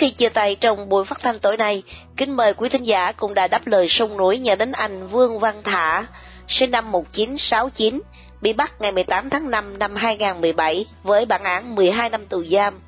Khi 0.03 0.11
chia 0.11 0.29
tay 0.29 0.55
trong 0.55 0.89
buổi 0.89 1.05
phát 1.05 1.21
thanh 1.21 1.39
tối 1.39 1.57
nay, 1.57 1.83
kính 2.17 2.37
mời 2.37 2.55
quý 2.55 2.69
thính 2.69 2.87
giả 2.87 3.13
cũng 3.13 3.35
đã 3.35 3.47
đáp 3.47 3.67
lời 3.67 3.87
sông 3.89 4.17
núi 4.17 4.39
nhờ 4.39 4.55
đến 4.55 4.73
anh 4.73 5.07
Vương 5.07 5.39
Văn 5.39 5.63
Thả, 5.65 6.07
sinh 6.49 6.71
năm 6.71 6.93
1969, 6.93 8.01
bị 8.41 8.53
bắt 8.53 8.81
ngày 8.81 8.93
18 8.93 9.31
tháng 9.31 9.51
5 9.51 9.79
năm 9.79 9.97
2017 9.97 10.87
với 11.03 11.27
bản 11.27 11.45
án 11.45 11.75
12 11.75 12.11
năm 12.11 12.27
tù 12.27 12.45
giam. 12.45 12.81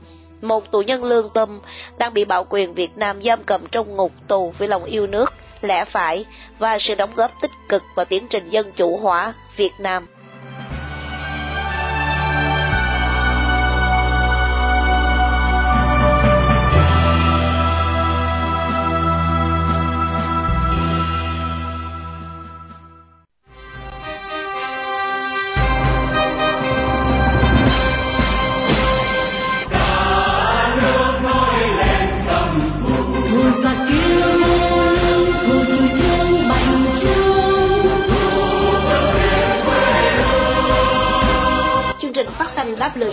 Một 0.42 0.70
tù 0.70 0.82
nhân 0.82 1.04
lương 1.04 1.30
tâm 1.34 1.60
đang 1.98 2.14
bị 2.14 2.24
bạo 2.24 2.46
quyền 2.50 2.74
Việt 2.74 2.96
Nam 2.96 3.22
giam 3.22 3.44
cầm 3.44 3.66
trong 3.66 3.96
ngục 3.96 4.12
tù 4.28 4.54
vì 4.58 4.66
lòng 4.66 4.84
yêu 4.84 5.06
nước, 5.06 5.32
lẽ 5.60 5.84
phải 5.84 6.24
và 6.58 6.78
sự 6.78 6.94
đóng 6.94 7.14
góp 7.14 7.30
tích 7.42 7.52
cực 7.68 7.82
vào 7.94 8.04
tiến 8.04 8.26
trình 8.30 8.50
dân 8.50 8.72
chủ 8.72 8.96
hóa 8.96 9.34
Việt 9.56 9.72
Nam. 9.78 10.06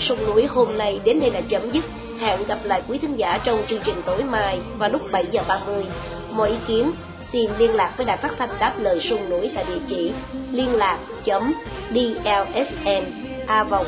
Sông 0.02 0.26
núi 0.26 0.46
hôm 0.46 0.78
nay 0.78 1.00
đến 1.04 1.20
đây 1.20 1.32
là 1.32 1.42
chấm 1.48 1.72
dứt. 1.72 1.86
Hẹn 2.20 2.44
gặp 2.48 2.58
lại 2.64 2.82
quý 2.88 2.98
thính 2.98 3.16
giả 3.16 3.40
trong 3.44 3.64
chương 3.68 3.82
trình 3.84 4.02
tối 4.06 4.24
mai 4.24 4.60
vào 4.78 4.90
lúc 4.90 5.02
7 5.12 5.26
giờ 5.32 5.42
30. 5.48 5.86
Mọi 6.32 6.50
ý 6.50 6.56
kiến 6.68 6.92
xin 7.32 7.52
liên 7.58 7.76
lạc 7.76 7.94
với 7.98 8.06
đài 8.06 8.18
phát 8.18 8.32
thanh 8.38 8.50
đáp 8.60 8.74
lời 8.78 9.00
sông 9.02 9.30
núi 9.30 9.52
tại 9.56 9.66
địa 9.68 9.80
chỉ 9.88 10.12
liên 10.52 10.76
lạc 10.76 10.98
chấm 11.24 11.54
dlsn 11.92 13.04
a 13.48 13.64
vòng 13.64 13.86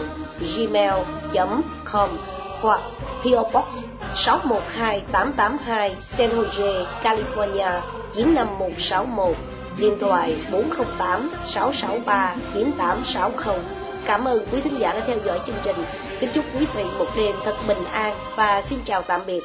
gmail.com 0.58 2.10
hoặc 2.62 2.82
PO 3.24 3.44
Box 3.44 3.86
612882 4.16 5.96
San 6.00 6.30
Jose, 6.30 6.86
California 7.04 7.82
95161 8.14 9.36
điện 9.78 10.00
thoại 10.00 10.36
408 10.52 11.30
663 11.46 12.36
9860 12.54 13.83
Cảm 14.06 14.28
ơn 14.28 14.46
quý 14.52 14.62
thính 14.62 14.80
giả 14.80 14.94
đã 14.94 15.04
theo 15.08 15.18
dõi 15.26 15.40
chương 15.46 15.56
trình. 15.64 15.76
Kính 16.20 16.30
chúc 16.34 16.46
quý 16.56 16.68
vị 16.76 16.84
một 17.00 17.08
đêm 17.18 17.36
thật 17.46 17.56
bình 17.68 17.86
an 17.92 18.16
và 18.36 18.62
xin 18.62 18.80
chào 18.86 19.02
tạm 19.02 19.22
biệt. 19.28 19.44